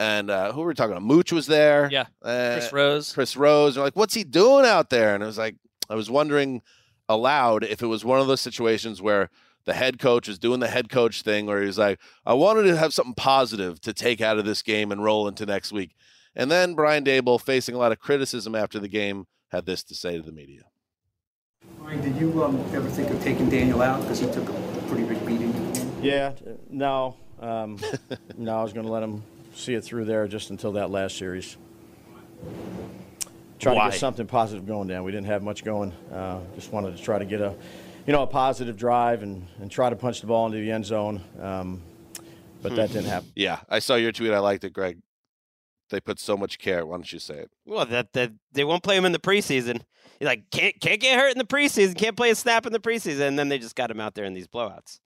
and 0.02 0.32
uh, 0.32 0.52
who 0.52 0.62
were 0.62 0.70
we 0.70 0.74
talking 0.74 0.94
about? 0.94 1.04
Mooch 1.04 1.32
was 1.32 1.46
there. 1.46 1.88
Yeah. 1.92 2.08
Uh, 2.24 2.54
Chris 2.54 2.74
Rose. 2.74 3.14
Chris 3.14 3.38
Rose. 3.38 3.76
They're 3.76 3.84
like, 3.84 3.96
what's 3.96 4.16
he 4.16 4.24
doing 4.24 4.66
out 4.66 4.90
there? 4.90 5.14
And 5.14 5.22
it 5.22 5.28
was 5.28 5.38
like, 5.38 5.58
I 5.92 5.96
was 5.96 6.10
wondering 6.10 6.64
aloud 7.08 7.64
if 7.64 7.84
it 7.84 7.86
was 7.86 8.04
one 8.04 8.20
of 8.20 8.26
those 8.26 8.42
situations 8.42 9.00
where 9.00 9.30
the 9.66 9.76
head 9.76 10.00
coach 10.00 10.28
was 10.28 10.40
doing 10.40 10.60
the 10.60 10.70
head 10.70 10.90
coach 10.90 11.22
thing 11.22 11.46
where 11.46 11.62
he's 11.62 11.78
like, 11.78 12.00
I 12.26 12.34
wanted 12.34 12.64
to 12.64 12.78
have 12.78 12.96
something 12.96 13.14
positive 13.14 13.80
to 13.82 13.94
take 13.94 14.22
out 14.22 14.40
of 14.40 14.46
this 14.46 14.64
game 14.64 14.92
and 14.92 15.04
roll 15.04 15.28
into 15.28 15.46
next 15.46 15.72
week. 15.72 15.96
And 16.36 16.50
then 16.50 16.74
Brian 16.74 17.04
Daboll, 17.04 17.40
facing 17.40 17.76
a 17.76 17.78
lot 17.78 17.92
of 17.92 18.00
criticism 18.00 18.56
after 18.56 18.80
the 18.80 18.88
game, 18.88 19.28
had 19.52 19.68
this 19.68 19.84
to 19.84 19.94
say 19.94 20.18
to 20.18 20.24
the 20.24 20.32
media. 20.32 20.64
Ryan, 21.78 22.02
did 22.02 22.16
you 22.16 22.44
um, 22.44 22.60
ever 22.74 22.90
think 22.90 23.12
of 23.12 23.22
taking 23.24 23.52
Daniel 23.52 23.84
out 23.84 24.02
because 24.02 24.20
he 24.20 24.26
took 24.32 24.50
a 24.50 24.84
pretty 24.88 25.04
big 25.04 25.24
beating? 25.28 25.54
Yeah, 26.02 26.32
no, 26.72 27.18
um, 27.40 27.78
no. 28.38 28.58
I 28.58 28.64
was 28.64 28.74
going 28.74 28.88
to 28.88 28.92
let 28.92 29.04
him 29.04 29.22
see 29.54 29.74
it 29.74 29.84
through 29.84 30.06
there 30.06 30.28
just 30.28 30.50
until 30.50 30.74
that 30.74 30.90
last 30.90 31.18
series. 31.18 31.58
Trying 33.60 33.76
Why? 33.76 33.86
to 33.86 33.92
get 33.92 34.00
something 34.00 34.26
positive 34.26 34.66
going. 34.66 34.88
down. 34.88 35.04
we 35.04 35.12
didn't 35.12 35.28
have 35.28 35.44
much 35.44 35.64
going. 35.64 35.94
Uh, 36.12 36.40
just 36.56 36.72
wanted 36.72 36.98
to 36.98 37.04
try 37.04 37.20
to 37.20 37.26
get 37.26 37.42
a, 37.42 37.54
you 38.08 38.14
know, 38.14 38.24
a 38.24 38.28
positive 38.28 38.76
drive 38.76 39.22
and, 39.22 39.48
and 39.60 39.70
try 39.70 39.90
to 39.90 39.96
punch 39.96 40.22
the 40.22 40.28
ball 40.28 40.48
into 40.48 40.58
the 40.58 40.72
end 40.72 40.86
zone. 40.86 41.22
Um, 41.40 41.82
but 42.64 42.76
that 42.76 42.90
didn't 42.92 43.06
happen. 43.06 43.32
Yeah, 43.36 43.60
I 43.70 43.80
saw 43.80 43.96
your 43.96 44.12
tweet. 44.12 44.32
I 44.32 44.40
liked 44.40 44.64
it, 44.64 44.74
Gregg. 44.74 45.00
They 45.90 46.00
put 46.00 46.20
so 46.20 46.38
much 46.38 46.58
care. 46.58 46.86
Why 46.86 46.96
don't 46.96 47.12
you 47.12 47.20
say 47.20 47.36
it? 47.36 47.52
Well, 47.66 47.86
that, 47.86 48.14
that 48.14 48.32
they 48.52 48.64
won't 48.64 48.82
play 48.82 48.96
him 48.96 49.06
in 49.06 49.12
the 49.12 49.20
preseason. 49.20 49.82
He's 50.20 50.28
like 50.28 50.50
can't 50.52 50.80
can't 50.80 51.02
get 51.02 51.20
hurt 51.20 51.32
in 51.32 51.40
the 51.40 51.44
preseason. 51.44 51.96
Can't 51.96 52.16
play 52.16 52.30
a 52.30 52.36
snap 52.36 52.68
in 52.68 52.74
the 52.74 52.80
preseason, 52.80 53.22
and 53.28 53.40
then 53.40 53.50
they 53.50 53.58
just 53.58 53.76
got 53.76 53.90
him 53.90 54.00
out 54.00 54.14
there 54.14 54.26
in 54.26 54.34
these 54.34 54.48
blowouts. 54.48 55.00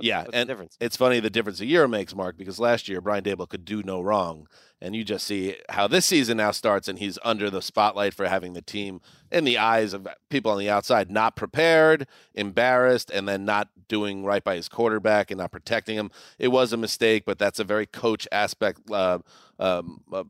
Yeah, 0.00 0.22
what's 0.22 0.34
and 0.34 0.48
difference? 0.48 0.76
it's 0.80 0.96
funny 0.96 1.20
the 1.20 1.30
difference 1.30 1.60
a 1.60 1.66
year 1.66 1.86
makes, 1.86 2.14
Marc, 2.14 2.38
because 2.38 2.58
last 2.58 2.88
year 2.88 3.00
Brian 3.00 3.22
Daboll 3.22 3.48
could 3.48 3.64
do 3.64 3.82
no 3.82 4.00
wrong, 4.00 4.48
and 4.80 4.96
you 4.96 5.04
just 5.04 5.26
see 5.26 5.56
how 5.68 5.86
this 5.86 6.06
season 6.06 6.38
now 6.38 6.50
starts, 6.50 6.88
and 6.88 6.98
he's 6.98 7.18
under 7.22 7.50
the 7.50 7.60
spotlight 7.60 8.14
for 8.14 8.26
having 8.26 8.54
the 8.54 8.62
team 8.62 9.00
in 9.30 9.44
the 9.44 9.58
eyes 9.58 9.92
of 9.92 10.08
people 10.30 10.50
on 10.50 10.58
the 10.58 10.70
outside 10.70 11.10
not 11.10 11.36
prepared, 11.36 12.06
embarrassed, 12.34 13.10
and 13.10 13.28
then 13.28 13.44
not 13.44 13.68
doing 13.88 14.24
right 14.24 14.42
by 14.42 14.56
his 14.56 14.68
quarterback 14.68 15.30
and 15.30 15.38
not 15.38 15.52
protecting 15.52 15.96
him. 15.96 16.10
It 16.38 16.48
was 16.48 16.72
a 16.72 16.78
mistake, 16.78 17.24
but 17.26 17.38
that's 17.38 17.58
a 17.58 17.64
very 17.64 17.86
coach 17.86 18.26
aspect. 18.32 18.80
Uh, 18.90 19.18
um, 19.58 20.02
uh, 20.12 20.24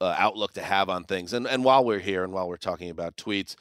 uh, 0.00 0.14
outlook 0.18 0.52
to 0.54 0.62
have 0.62 0.88
on 0.88 1.04
things. 1.04 1.32
And 1.32 1.46
and 1.46 1.64
while 1.64 1.84
we're 1.84 2.00
here 2.00 2.24
and 2.24 2.32
while 2.32 2.48
we're 2.48 2.56
talking 2.56 2.90
about 2.90 3.16
tweets, 3.16 3.54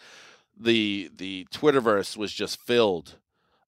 the 0.59 1.09
the 1.15 1.47
Twitterverse 1.51 2.17
was 2.17 2.33
just 2.33 2.59
filled 2.59 3.17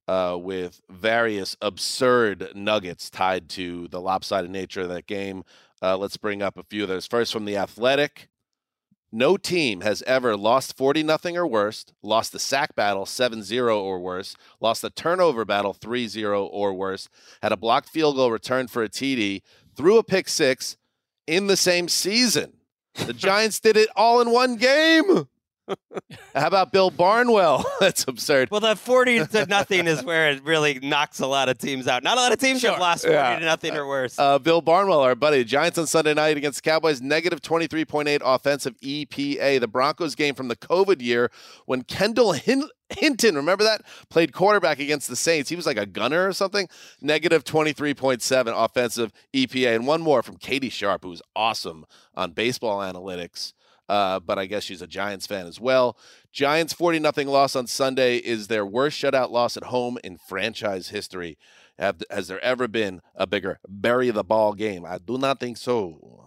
uh, 0.08 0.38
with 0.40 0.82
various 0.90 1.58
absurd 1.62 2.52
nuggets 2.56 3.10
tied 3.10 3.50
to 3.50 3.88
the 3.90 4.02
lopsided 4.02 4.52
nature 4.52 4.82
of 4.82 4.90
that 4.90 5.08
game. 5.08 5.44
Uh, 5.82 5.98
let's 5.98 6.18
bring 6.18 6.42
up 6.42 6.58
a 6.58 6.64
few 6.64 6.84
of 6.84 6.90
those. 6.90 7.08
First, 7.08 7.34
from 7.34 7.46
the 7.46 7.58
Athletic. 7.58 8.30
No 9.12 9.38
team 9.38 9.80
has 9.80 10.02
ever 10.02 10.36
lost 10.36 10.76
40 10.76 11.02
nothing 11.04 11.38
or 11.38 11.48
worse, 11.48 11.86
lost 12.04 12.34
the 12.34 12.40
sack 12.40 12.76
battle 12.76 13.06
7-0 13.06 13.74
or 13.74 13.98
worse, 14.00 14.36
lost 14.60 14.82
the 14.82 14.90
turnover 14.90 15.46
battle 15.46 15.74
3-0 15.74 16.50
or 16.52 16.74
worse, 16.74 17.08
had 17.42 17.54
a 17.54 17.58
blocked 17.58 17.88
field 17.88 18.18
goal 18.18 18.30
returned 18.30 18.70
for 18.72 18.84
a 18.84 18.90
TD, 18.90 19.42
threw 19.74 19.98
a 19.98 20.04
pick 20.04 20.28
six 20.28 20.76
in 21.28 21.48
the 21.48 21.56
same 21.56 21.88
season. 21.88 22.58
The 23.06 23.14
Giants 23.14 23.62
did 23.62 23.78
it 23.78 23.88
all 23.96 24.20
in 24.20 24.32
one 24.32 24.58
game. 24.58 25.30
How 26.36 26.48
about 26.48 26.72
Bill 26.72 26.92
Barnwell? 26.92 27.64
That's 27.80 28.06
absurd. 28.08 28.52
Well, 28.52 28.60
that 28.62 28.78
forty 28.78 29.26
to 29.26 29.46
nothing 29.48 29.88
is 29.88 30.04
where 30.04 30.30
it 30.30 30.44
really 30.44 30.80
knocks 30.80 31.20
a 31.20 31.28
lot 31.28 31.50
of 31.50 31.58
teams 31.58 31.88
out. 31.88 32.04
Not 32.04 32.18
a 32.18 32.22
lot 32.22 32.32
of 32.34 32.40
teams 32.40 32.62
have 32.64 32.80
lost 32.80 33.04
forty 33.04 33.16
Yeah. 33.16 33.40
to 33.40 33.46
nothing 33.46 33.76
or 33.76 33.88
worse. 33.88 34.18
Uh, 34.20 34.38
Bill 34.40 34.62
Barnwell, 34.62 35.00
our 35.02 35.16
buddy, 35.16 35.44
Giants 35.44 35.78
on 35.78 35.88
Sunday 35.88 36.14
night 36.14 36.38
against 36.38 36.64
the 36.64 36.70
Cowboys, 36.70 37.02
negative 37.02 37.42
23.8 37.42 38.22
offensive 38.24 38.76
EPA. 38.82 39.60
The 39.60 39.68
Broncos 39.68 40.14
game 40.16 40.36
from 40.36 40.48
the 40.50 40.56
COVID 40.56 41.02
year 41.02 41.32
when 41.66 41.82
Kendall 41.84 42.34
Hin- 42.34 42.70
Hinton, 42.90 43.36
remember 43.36 43.64
that? 43.64 43.82
Played 44.10 44.32
quarterback 44.34 44.80
against 44.80 45.08
the 45.08 45.16
Saints. 45.16 45.50
He 45.50 45.56
was 45.56 45.66
like 45.66 45.78
a 45.78 45.88
gunner 45.88 46.28
or 46.28 46.34
something. 46.34 46.68
Negative 47.02 47.44
23.7 47.44 48.54
offensive 48.56 49.12
EPA. 49.34 49.76
And 49.76 49.88
one 49.88 50.02
more 50.02 50.22
from 50.22 50.38
Katie 50.38 50.70
Sharp, 50.70 51.04
who's 51.04 51.22
awesome 51.36 51.86
on 52.14 52.32
baseball 52.32 52.80
analytics. 52.80 53.54
Uh, 53.88 54.20
but 54.20 54.40
I 54.40 54.46
guess 54.46 54.64
she's 54.64 54.82
a 54.82 54.88
Giants 54.88 55.28
fan 55.28 55.46
as 55.46 55.60
well. 55.60 55.98
Giants 56.32 56.74
40 56.74 57.00
0 57.00 57.32
loss 57.32 57.56
on 57.56 57.68
Sunday 57.68 58.18
is 58.18 58.48
their 58.48 58.66
worst 58.66 59.02
shutout 59.02 59.32
loss 59.32 59.58
at 59.58 59.66
home 59.66 59.98
in 60.04 60.18
franchise 60.18 60.90
history. 60.90 61.38
Have, 61.78 62.02
has 62.10 62.28
there 62.28 62.44
ever 62.44 62.68
been 62.68 63.02
a 63.16 63.28
bigger 63.28 63.60
bury 63.68 64.10
the 64.10 64.24
ball 64.24 64.54
game? 64.54 64.86
I 64.86 64.98
do 64.98 65.18
not 65.18 65.40
think 65.40 65.58
so. 65.58 66.26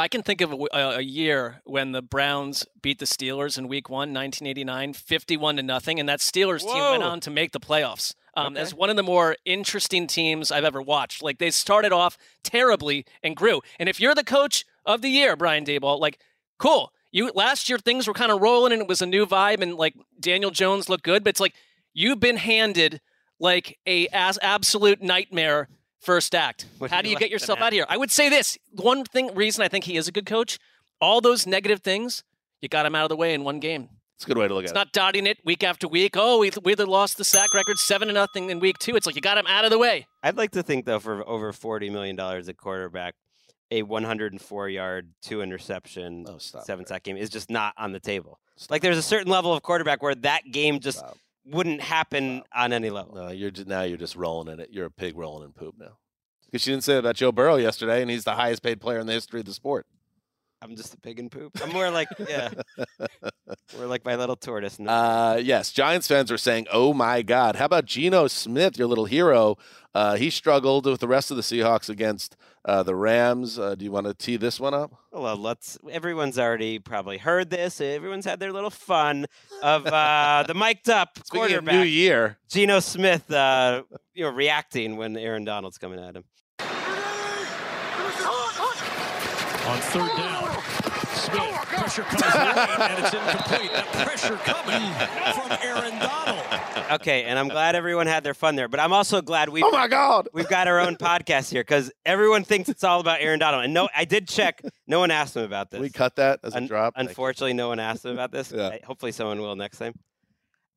I 0.00 0.06
can 0.06 0.22
think 0.22 0.40
of 0.40 0.52
a, 0.52 0.66
a, 0.72 1.00
year 1.00 1.60
when 1.64 1.90
the 1.90 2.00
Browns 2.00 2.64
beat 2.80 3.00
the 3.00 3.04
Steelers 3.04 3.58
in 3.58 3.66
Week 3.66 3.90
One, 3.90 4.14
1989, 4.14 4.92
51 4.92 5.56
to 5.56 5.62
nothing, 5.64 5.98
and 5.98 6.08
that 6.08 6.20
Steelers 6.20 6.60
team 6.60 6.90
went 6.90 7.02
on 7.02 7.18
to 7.20 7.30
make 7.30 7.50
the 7.50 7.58
playoffs. 7.58 8.14
Um, 8.36 8.52
Okay. 8.52 8.60
As 8.60 8.72
one 8.72 8.90
of 8.90 8.94
the 8.94 9.02
more 9.02 9.36
interesting 9.44 10.06
teams 10.06 10.52
I've 10.52 10.62
ever 10.62 10.80
watched. 10.80 11.24
Like 11.24 11.38
they 11.38 11.50
started 11.50 11.92
off 11.92 12.16
terribly 12.44 13.04
and 13.24 13.34
grew. 13.34 13.60
And 13.80 13.88
if 13.88 14.00
you're 14.00 14.14
the 14.14 14.22
coach 14.22 14.64
of 14.86 15.02
the 15.02 15.08
year, 15.08 15.34
Brian 15.34 15.64
Daboll, 15.64 15.98
like 15.98 16.20
cool. 16.58 16.92
You 17.10 17.30
last 17.34 17.68
year 17.68 17.78
things 17.78 18.06
were 18.06 18.14
kind 18.14 18.30
of 18.30 18.40
rolling 18.40 18.72
and 18.72 18.82
it 18.82 18.88
was 18.88 19.00
a 19.00 19.06
new 19.06 19.26
vibe 19.26 19.62
and 19.62 19.74
like 19.74 19.94
Daniel 20.20 20.50
Jones 20.50 20.88
looked 20.88 21.04
good, 21.04 21.24
but 21.24 21.30
it's 21.30 21.40
like 21.40 21.54
you've 21.94 22.20
been 22.20 22.36
handed 22.36 23.00
like 23.40 23.78
a 23.86 24.08
as 24.08 24.38
absolute 24.42 25.00
nightmare 25.00 25.68
first 26.00 26.34
act. 26.34 26.66
How 26.90 27.02
do 27.02 27.08
you 27.08 27.14
like 27.14 27.20
get 27.20 27.30
yourself 27.30 27.60
out 27.60 27.68
of 27.68 27.72
here? 27.72 27.86
I 27.88 27.96
would 27.96 28.10
say 28.10 28.28
this 28.28 28.58
one 28.72 29.04
thing 29.04 29.34
reason 29.34 29.62
I 29.64 29.68
think 29.68 29.84
he 29.84 29.96
is 29.96 30.06
a 30.08 30.12
good 30.12 30.26
coach. 30.26 30.58
All 31.00 31.20
those 31.20 31.46
negative 31.46 31.80
things, 31.80 32.24
you 32.60 32.68
got 32.68 32.84
him 32.86 32.94
out 32.94 33.04
of 33.04 33.08
the 33.08 33.16
way 33.16 33.34
in 33.34 33.44
one 33.44 33.60
game. 33.60 33.88
It's 34.16 34.24
a 34.24 34.28
good 34.28 34.36
way 34.36 34.48
to 34.48 34.54
look 34.54 34.64
It's 34.64 34.72
at 34.72 34.76
it. 34.76 34.80
It's 34.80 34.86
not 34.86 34.92
dotting 34.92 35.26
it 35.26 35.38
week 35.44 35.62
after 35.62 35.86
week. 35.86 36.14
Oh, 36.16 36.40
we 36.40 36.50
we 36.62 36.72
either 36.72 36.86
lost 36.86 37.18
the 37.18 37.24
sack 37.24 37.54
record 37.54 37.78
seven 37.78 38.08
to 38.08 38.14
nothing 38.14 38.50
in 38.50 38.58
week 38.58 38.78
two. 38.78 38.96
It's 38.96 39.06
like 39.06 39.14
you 39.14 39.22
got 39.22 39.38
him 39.38 39.46
out 39.46 39.64
of 39.64 39.70
the 39.70 39.78
way. 39.78 40.08
I'd 40.24 40.36
like 40.36 40.50
to 40.52 40.62
think 40.62 40.86
though, 40.86 40.98
for 40.98 41.26
over 41.28 41.52
forty 41.52 41.88
million 41.88 42.16
dollars 42.16 42.48
at 42.48 42.56
quarterback, 42.56 43.14
a 43.70 43.82
104 43.82 44.68
yard, 44.68 45.10
two 45.22 45.42
interception, 45.42 46.24
Oh, 46.28 46.38
stop, 46.38 46.64
seven 46.64 46.86
sack 46.86 47.02
game 47.02 47.16
is 47.16 47.28
just 47.30 47.50
not 47.50 47.74
on 47.76 47.92
the 47.92 48.00
table. 48.00 48.38
Like 48.70 48.82
there's 48.82 48.98
a 48.98 49.02
certain 49.02 49.30
level 49.30 49.52
of 49.54 49.62
quarterback 49.62 50.02
where 50.02 50.14
that 50.16 50.42
game 50.50 50.80
just 50.80 50.98
Stop. 50.98 51.16
wouldn't 51.46 51.80
happen 51.80 52.42
on 52.54 52.72
any 52.72 52.90
level. 52.90 53.14
No, 53.14 53.28
you're 53.30 53.50
just, 53.50 53.68
now 53.68 53.82
you're 53.82 53.96
just 53.98 54.16
rolling 54.16 54.52
in 54.52 54.58
it. 54.60 54.70
You're 54.72 54.86
a 54.86 54.90
pig 54.90 55.16
rolling 55.16 55.44
in 55.44 55.52
poop 55.52 55.74
now. 55.78 55.98
Because 56.46 56.66
you 56.66 56.72
didn't 56.72 56.84
say 56.84 56.94
that 56.94 57.00
about 57.00 57.16
Joe 57.16 57.30
Burrow 57.30 57.56
yesterday, 57.56 58.00
and 58.00 58.10
he's 58.10 58.24
the 58.24 58.32
highest 58.34 58.62
paid 58.62 58.80
player 58.80 58.98
in 58.98 59.06
the 59.06 59.12
history 59.12 59.40
of 59.40 59.46
the 59.46 59.52
sport. 59.52 59.86
I'm 60.60 60.74
just 60.74 60.92
a 60.92 60.96
pig 60.96 61.20
and 61.20 61.30
poop. 61.30 61.52
I'm 61.62 61.70
more 61.72 61.88
like 61.90 62.08
yeah, 62.28 62.48
we're 63.78 63.86
like 63.86 64.04
my 64.04 64.16
little 64.16 64.34
tortoise. 64.34 64.80
Uh, 64.80 65.40
yes, 65.40 65.70
Giants 65.70 66.08
fans 66.08 66.30
were 66.32 66.38
saying, 66.38 66.66
"Oh 66.72 66.92
my 66.92 67.22
God, 67.22 67.54
how 67.54 67.66
about 67.66 67.84
Geno 67.84 68.26
Smith, 68.26 68.76
your 68.76 68.88
little 68.88 69.04
hero? 69.04 69.56
Uh, 69.98 70.14
he 70.14 70.30
struggled 70.30 70.86
with 70.86 71.00
the 71.00 71.08
rest 71.08 71.32
of 71.32 71.36
the 71.36 71.42
Seahawks 71.42 71.88
against 71.88 72.36
uh, 72.64 72.84
the 72.84 72.94
Rams. 72.94 73.58
Uh, 73.58 73.74
do 73.74 73.84
you 73.84 73.90
want 73.90 74.06
to 74.06 74.14
tee 74.14 74.36
this 74.36 74.60
one 74.60 74.72
up? 74.72 74.92
well, 75.10 75.36
let's. 75.36 75.76
Everyone's 75.90 76.38
already 76.38 76.78
probably 76.78 77.18
heard 77.18 77.50
this. 77.50 77.80
Everyone's 77.80 78.24
had 78.24 78.38
their 78.38 78.52
little 78.52 78.70
fun 78.70 79.26
of 79.60 79.84
uh, 79.88 80.44
the 80.46 80.54
mic'd 80.54 80.88
up 80.88 81.18
quarterback 81.30 81.74
New 81.74 81.82
Year, 81.82 82.38
Geno 82.48 82.78
Smith, 82.78 83.28
uh, 83.32 83.82
you 84.14 84.22
know, 84.22 84.30
reacting 84.30 84.98
when 84.98 85.16
Aaron 85.16 85.44
Donald's 85.44 85.78
coming 85.78 85.98
at 85.98 86.14
him. 86.14 86.22
On 89.66 89.78
third 89.80 90.16
down, 90.16 90.57
Smith, 91.30 91.42
oh, 91.42 91.64
pressure 91.66 92.02
comes 92.02 92.22
late, 92.22 92.80
and 92.90 93.04
it's 93.04 93.14
incomplete. 93.14 93.72
That 93.72 93.92
pressure 94.06 94.36
coming 94.36 94.92
from 95.34 95.58
Aaron 95.62 95.98
Donald. 95.98 97.00
Okay, 97.00 97.24
and 97.24 97.38
I'm 97.38 97.48
glad 97.48 97.74
everyone 97.76 98.06
had 98.06 98.24
their 98.24 98.34
fun 98.34 98.56
there, 98.56 98.68
but 98.68 98.80
I'm 98.80 98.92
also 98.92 99.20
glad 99.20 99.48
we 99.50 99.62
oh 99.62 99.70
my 99.70 99.88
God, 99.88 100.28
we've 100.32 100.48
got 100.48 100.68
our 100.68 100.80
own 100.80 100.96
podcast 100.96 101.50
here 101.50 101.60
because 101.62 101.92
everyone 102.06 102.44
thinks 102.44 102.68
it's 102.68 102.84
all 102.84 103.00
about 103.00 103.20
Aaron 103.20 103.38
Donald. 103.38 103.64
And 103.64 103.74
no, 103.74 103.88
I 103.94 104.04
did 104.04 104.26
check. 104.28 104.62
No 104.86 104.98
one 104.98 105.10
asked 105.10 105.36
him 105.36 105.42
about 105.42 105.70
this. 105.70 105.80
we 105.80 105.90
cut 105.90 106.16
that 106.16 106.40
as 106.42 106.54
a 106.54 106.58
Un- 106.58 106.66
drop. 106.66 106.94
Unfortunately, 106.96 107.52
no 107.52 107.68
one 107.68 107.78
asked 107.78 108.04
him 108.04 108.12
about 108.12 108.32
this. 108.32 108.50
Yeah. 108.52 108.76
Hopefully, 108.84 109.12
someone 109.12 109.40
will 109.40 109.56
next 109.56 109.78
time. 109.78 109.94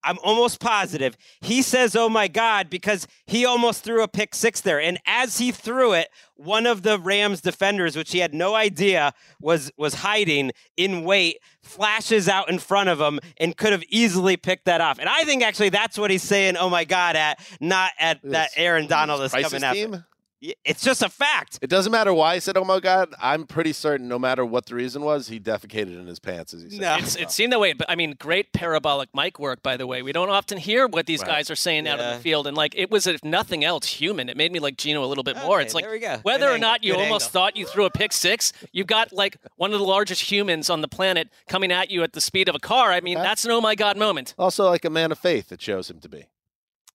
I'm 0.04 0.18
almost 0.24 0.60
positive 0.60 1.16
he 1.42 1.62
says, 1.62 1.96
"Oh 1.96 2.10
my 2.10 2.28
God," 2.28 2.70
because 2.70 3.08
he 3.26 3.46
almost 3.46 3.84
threw 3.84 4.04
a 4.04 4.08
pick 4.08 4.36
six 4.36 4.62
there, 4.62 4.80
and 4.80 5.00
as 5.06 5.38
he 5.38 5.52
threw 5.52 5.94
it, 5.94 6.10
one 6.36 6.66
of 6.66 6.84
the 6.84 7.00
Rams 7.00 7.42
defenders, 7.42 7.96
which 7.96 8.12
he 8.12 8.20
had 8.20 8.34
no 8.34 8.56
idea 8.56 9.14
was 9.40 9.72
was 9.78 9.96
hiding 9.96 10.52
in 10.78 11.04
wait, 11.04 11.38
flashes 11.62 12.28
out 12.28 12.50
in 12.50 12.60
front 12.60 12.90
of 12.90 13.00
him 13.00 13.20
and 13.38 13.56
could 13.58 13.72
have 13.72 13.84
easily 13.90 14.38
picked 14.38 14.66
that 14.66 14.82
off. 14.82 15.00
And 15.00 15.10
I 15.10 15.24
think 15.24 15.44
actually 15.44 15.70
that's 15.70 15.98
what 15.98 16.12
he's 16.12 16.24
saying, 16.24 16.58
"Oh 16.58 16.70
my 16.70 16.84
God," 16.84 17.16
at 17.16 17.40
not 17.60 17.92
at 18.00 18.20
that 18.24 18.52
Aaron 18.56 18.88
Donald 18.88 19.22
is 19.22 19.32
coming 19.44 19.64
after. 19.64 20.08
Team? 20.42 20.50
Y- 20.50 20.54
It's 20.66 20.84
just 20.84 21.02
a 21.04 21.10
fact. 21.10 21.60
It 21.62 21.70
doesn't 21.70 21.92
matter 21.92 22.14
why 22.14 22.34
he 22.36 22.40
said, 22.40 22.58
"Oh 22.58 22.64
my 22.64 22.80
God." 22.80 23.14
I'm 23.22 23.46
pretty 23.46 23.74
certain, 23.74 24.08
no 24.08 24.18
matter 24.18 24.44
what 24.46 24.66
the 24.66 24.76
reason 24.76 25.04
was, 25.04 25.28
he 25.28 25.40
defecated 25.40 26.00
in 26.00 26.08
his 26.08 26.20
pants 26.20 26.54
as 26.54 26.64
he 26.64 26.70
said. 26.72 26.82
No. 26.82 26.96
It's, 26.98 27.16
it 27.16 27.30
seemed 27.32 27.54
that 27.54 27.60
way, 27.60 27.74
but 27.74 27.90
I 27.90 27.96
mean, 27.96 28.16
great 28.18 28.52
parabolic 28.54 29.10
mic 29.16 29.38
work, 29.40 29.62
by 29.62 29.78
the 29.78 29.86
way. 29.86 30.02
We 30.02 30.12
don't 30.12 30.30
often 30.30 30.58
hear 30.58 30.88
what 30.88 31.06
these 31.06 31.22
Right. 31.22 31.28
guys 31.30 31.52
are 31.52 31.56
saying 31.56 31.88
out 31.88 32.00
of 32.00 32.06
Yeah. 32.06 32.16
the 32.18 32.22
field, 32.24 32.48
and 32.48 32.58
like 32.58 32.74
it 32.76 32.90
was, 32.90 33.06
if 33.08 33.24
nothing 33.24 33.64
else, 33.64 33.86
human. 33.86 34.30
It 34.30 34.38
made 34.38 34.52
me 34.52 34.60
like 34.60 34.78
Geno 34.78 35.04
a 35.04 35.08
little 35.08 35.24
bit 35.24 35.38
more. 35.38 35.62
It's 35.62 35.74
like 35.76 35.84
there 35.84 35.92
we 35.92 36.00
go. 36.00 36.20
whether 36.24 36.46
Good 36.46 36.52
or 36.52 36.54
angle, 36.56 36.70
not 36.70 36.84
you 36.84 36.94
good 36.94 37.02
almost 37.02 37.26
angle. 37.26 37.32
thought 37.42 37.58
you 37.58 37.66
threw 37.66 37.86
a 37.86 37.92
pick 37.92 38.12
six, 38.12 38.52
you've 38.72 38.88
got 38.88 39.14
like 39.14 39.38
one 39.58 39.74
of 39.74 39.80
the 39.80 39.86
largest 39.86 40.32
humans 40.32 40.70
on 40.70 40.82
the 40.82 40.88
planet 40.88 41.30
coming 41.48 41.72
at 41.72 41.92
you 41.92 42.04
at 42.04 42.14
the 42.14 42.22
speed 42.22 42.50
of 42.50 42.56
a 42.56 42.60
car. 42.60 42.92
I 42.92 43.00
mean, 43.02 43.18
Okay. 43.18 43.28
that's 43.28 43.46
an 43.46 43.52
oh 43.52 43.62
my 43.62 43.76
god 43.76 43.98
moment. 43.98 44.34
Also, 44.40 44.66
like 44.70 44.86
a 44.86 44.90
man 44.90 45.12
of 45.12 45.20
faith, 45.20 45.52
it 45.52 45.62
shows 45.62 45.90
him 45.90 46.00
to 46.00 46.10
be. 46.10 46.26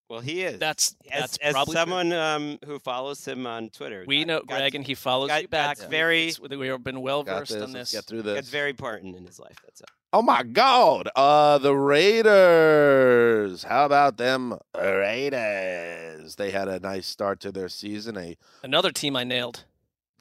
Well, 0.08 0.20
he 0.20 0.42
is. 0.42 0.60
That's 0.60 0.94
as, 1.10 1.20
that's 1.22 1.36
as 1.38 1.52
probably 1.52 1.74
someone 1.74 2.12
um, 2.12 2.58
who 2.64 2.78
follows 2.78 3.26
him 3.26 3.44
on 3.46 3.70
Twitter. 3.70 4.04
we 4.06 4.20
got- 4.20 4.26
know 4.28 4.38
got- 4.40 4.58
Gregg, 4.58 4.74
and 4.76 4.86
he 4.86 4.94
follows 4.94 5.28
got- 5.28 5.42
you 5.42 5.48
back. 5.48 5.78
got 5.78 5.90
very- 5.90 6.28
It's- 6.28 6.40
we 6.40 6.68
have 6.68 6.84
been 6.84 7.00
well 7.00 7.24
versed 7.24 7.52
this. 7.54 7.62
on 7.62 7.72
this. 7.72 7.90
get 7.92 8.04
through 8.04 8.22
That's 8.22 8.42
this. 8.46 8.50
very 8.50 8.70
important 8.70 9.16
in 9.16 9.26
his 9.26 9.40
life. 9.40 9.56
That's 9.64 9.80
it. 9.80 9.88
Oh 10.12 10.22
my 10.22 10.44
God! 10.44 11.08
Uh, 11.16 11.58
the 11.58 11.74
Raiders. 11.76 13.64
How 13.64 13.84
about 13.84 14.16
them 14.16 14.56
Raiders? 14.74 16.36
They 16.36 16.50
had 16.50 16.68
a 16.68 16.78
nice 16.80 17.06
start 17.06 17.40
to 17.40 17.52
their 17.52 17.68
season. 17.68 18.16
A 18.16 18.36
Another 18.62 18.92
team 18.92 19.16
I 19.16 19.24
nailed. 19.24 19.64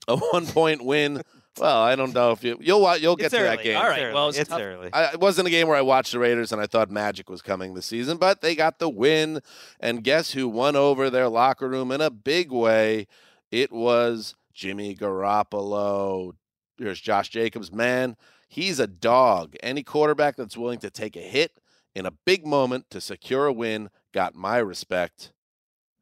a 0.07 0.17
one 0.17 0.47
point 0.47 0.83
win. 0.83 1.21
Well, 1.59 1.81
I 1.81 1.95
don't 1.95 2.13
know 2.13 2.31
if 2.31 2.43
you 2.43 2.57
you'll 2.59 2.81
wa- 2.81 2.93
you'll 2.95 3.15
get 3.15 3.27
It's 3.27 3.35
to 3.35 3.39
early. 3.41 3.55
that 3.57 3.63
game. 3.63 3.77
All 3.77 3.89
It's 3.91 4.13
well, 4.13 4.29
it's 4.29 4.37
it's 4.39 4.49
tough. 4.49 4.59
early. 4.61 4.89
I, 4.93 5.13
it 5.13 5.19
wasn't 5.21 5.47
a 5.47 5.51
game 5.51 5.67
where 5.67 5.77
I 5.77 5.81
watched 5.81 6.11
the 6.11 6.19
Raiders 6.19 6.51
and 6.51 6.61
I 6.61 6.67
thought 6.67 6.91
magic 6.91 7.29
was 7.29 7.41
coming 7.41 7.73
this 7.73 7.85
season, 7.85 8.17
but 8.17 8.41
they 8.41 8.55
got 8.55 8.79
the 8.79 8.89
win. 8.89 9.39
And 9.79 10.03
guess 10.03 10.31
who 10.31 10.49
won 10.49 10.75
over 10.75 11.09
their 11.09 11.29
locker 11.29 11.69
room 11.69 11.91
in 11.91 12.01
a 12.01 12.09
big 12.11 12.51
way? 12.51 13.07
It 13.51 13.71
was 13.71 14.35
Jimmy 14.53 14.95
Garoppolo. 14.95 16.33
Here's 16.77 16.99
Josh 16.99 17.29
Jacobs. 17.29 17.71
Man, 17.71 18.17
he's 18.49 18.79
a 18.79 18.87
dog. 18.87 19.55
Any 19.63 19.81
quarterback 19.83 20.35
that's 20.35 20.57
willing 20.57 20.79
to 20.79 20.89
take 20.89 21.15
a 21.15 21.21
hit 21.21 21.59
in 21.95 22.05
a 22.05 22.11
big 22.11 22.45
moment 22.45 22.89
to 22.89 22.99
secure 22.99 23.45
a 23.45 23.53
win 23.53 23.89
got 24.13 24.35
my 24.35 24.57
respect. 24.57 25.31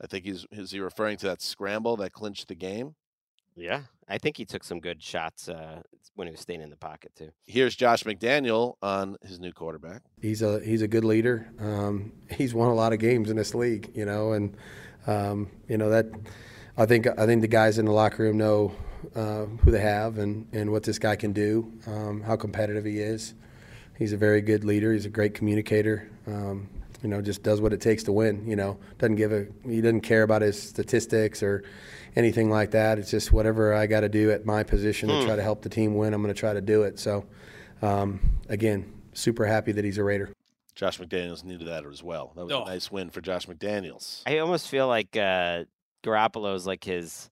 I 0.01 0.07
think 0.07 0.25
he's 0.25 0.45
is 0.51 0.71
he 0.71 0.79
referring 0.79 1.17
to 1.17 1.27
that 1.27 1.41
scramble 1.43 1.95
that 1.97 2.11
clinched 2.11 2.47
the 2.47 2.55
game? 2.55 2.95
Yeah, 3.55 3.81
I 4.07 4.17
think 4.17 4.37
he 4.37 4.45
took 4.45 4.63
some 4.63 4.79
good 4.79 5.01
shots 5.01 5.49
uh, 5.49 5.81
when 6.15 6.27
he 6.27 6.31
was 6.31 6.41
staying 6.41 6.61
in 6.61 6.69
the 6.69 6.77
pocket 6.77 7.11
too. 7.15 7.29
Here's 7.45 7.75
Josh 7.75 8.03
McDaniel 8.03 8.75
on 8.81 9.17
his 9.23 9.39
new 9.39 9.51
quarterback. 9.51 10.01
He's 10.21 10.41
a 10.41 10.59
he's 10.63 10.81
a 10.81 10.87
good 10.87 11.03
leader. 11.03 11.51
Um, 11.59 12.13
he's 12.31 12.53
won 12.53 12.69
a 12.69 12.73
lot 12.75 12.93
of 12.93 12.99
games 12.99 13.29
in 13.29 13.37
this 13.37 13.55
league, 13.55 13.91
you 13.95 14.05
know, 14.05 14.33
and 14.33 14.55
um, 15.07 15.49
you 15.67 15.77
know 15.77 15.89
that 15.89 16.07
I 16.77 16.85
think 16.85 17.07
I 17.19 17.25
think 17.25 17.41
the 17.41 17.47
guys 17.47 17.77
in 17.77 17.85
the 17.85 17.91
locker 17.91 18.23
room 18.23 18.37
know 18.37 18.73
uh, 19.15 19.45
who 19.45 19.71
they 19.71 19.81
have 19.81 20.17
and, 20.17 20.47
and 20.53 20.71
what 20.71 20.83
this 20.83 20.97
guy 20.99 21.15
can 21.15 21.33
do, 21.33 21.71
um, 21.87 22.21
how 22.21 22.35
competitive 22.35 22.85
he 22.85 22.99
is. 22.99 23.33
He's 23.97 24.13
a 24.13 24.17
very 24.17 24.41
good 24.41 24.63
leader. 24.63 24.91
He's 24.91 25.05
a 25.05 25.09
great 25.09 25.33
communicator. 25.33 26.09
You 27.03 27.09
know, 27.09 27.21
just 27.21 27.43
does 27.43 27.59
what 27.61 27.73
it 27.73 27.81
takes 27.81 28.03
to 28.03 28.11
win. 28.13 28.47
You 28.47 28.55
know, 28.55 28.79
doesn't 28.97 29.17
give 29.17 29.31
a 29.33 29.45
he 29.65 29.81
doesn't 29.81 30.01
care 30.01 30.23
about 30.23 30.41
his 30.41 30.59
statistics 30.61 31.43
or 31.43 31.63
anything 32.15 32.49
like 32.49 32.71
that. 32.71 32.97
It's 32.97 33.11
just 33.11 33.31
whatever 33.33 33.73
I 33.73 33.85
got 33.87 33.99
to 34.01 34.09
do 34.09 34.31
at 34.31 34.45
my 34.45 34.63
position 34.63 35.09
to 35.09 35.25
try 35.25 35.35
to 35.35 35.43
help 35.43 35.61
the 35.61 35.69
team 35.69 35.95
win. 35.95 36.13
I'm 36.13 36.21
going 36.21 36.33
to 36.33 36.39
try 36.39 36.53
to 36.53 36.61
do 36.61 36.83
it. 36.83 36.97
So, 36.99 37.25
um, 37.81 38.19
again, 38.49 38.91
super 39.13 39.45
happy 39.45 39.73
that 39.73 39.83
he's 39.83 39.97
a 39.97 40.03
Raider. 40.03 40.29
Josh 40.75 40.97
McDaniels 40.97 41.43
needed 41.43 41.67
that 41.67 41.85
as 41.85 42.01
well. 42.01 42.31
That 42.35 42.45
was 42.45 42.53
Oh. 42.53 42.63
a 42.63 42.67
nice 42.67 42.89
win 42.89 43.09
for 43.09 43.19
Josh 43.21 43.45
McDaniels. 43.47 44.21
I 44.25 44.37
almost 44.39 44.69
feel 44.69 44.87
like 44.87 45.15
uh, 45.17 45.65
Garoppolo 46.03 46.55
is 46.55 46.65
like 46.65 46.83
his 46.85 47.29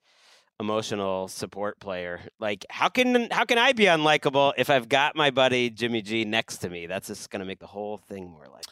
emotional 0.59 1.27
support 1.27 1.79
player. 1.79 2.19
Like, 2.39 2.65
how 2.69 2.89
can 2.89 3.29
how 3.31 3.45
can 3.45 3.57
I 3.57 3.71
be 3.73 3.85
unlikable 3.85 4.53
if 4.57 4.69
I've 4.69 4.89
got 4.89 5.15
my 5.15 5.31
buddy 5.31 5.69
Jimmy 5.69 6.01
G 6.01 6.25
next 6.25 6.57
to 6.57 6.69
me? 6.69 6.85
That's 6.87 7.07
just 7.07 7.29
gonna 7.29 7.45
make 7.45 7.59
the 7.59 7.67
whole 7.67 7.97
thing 7.97 8.29
more 8.29 8.47
like. 8.51 8.65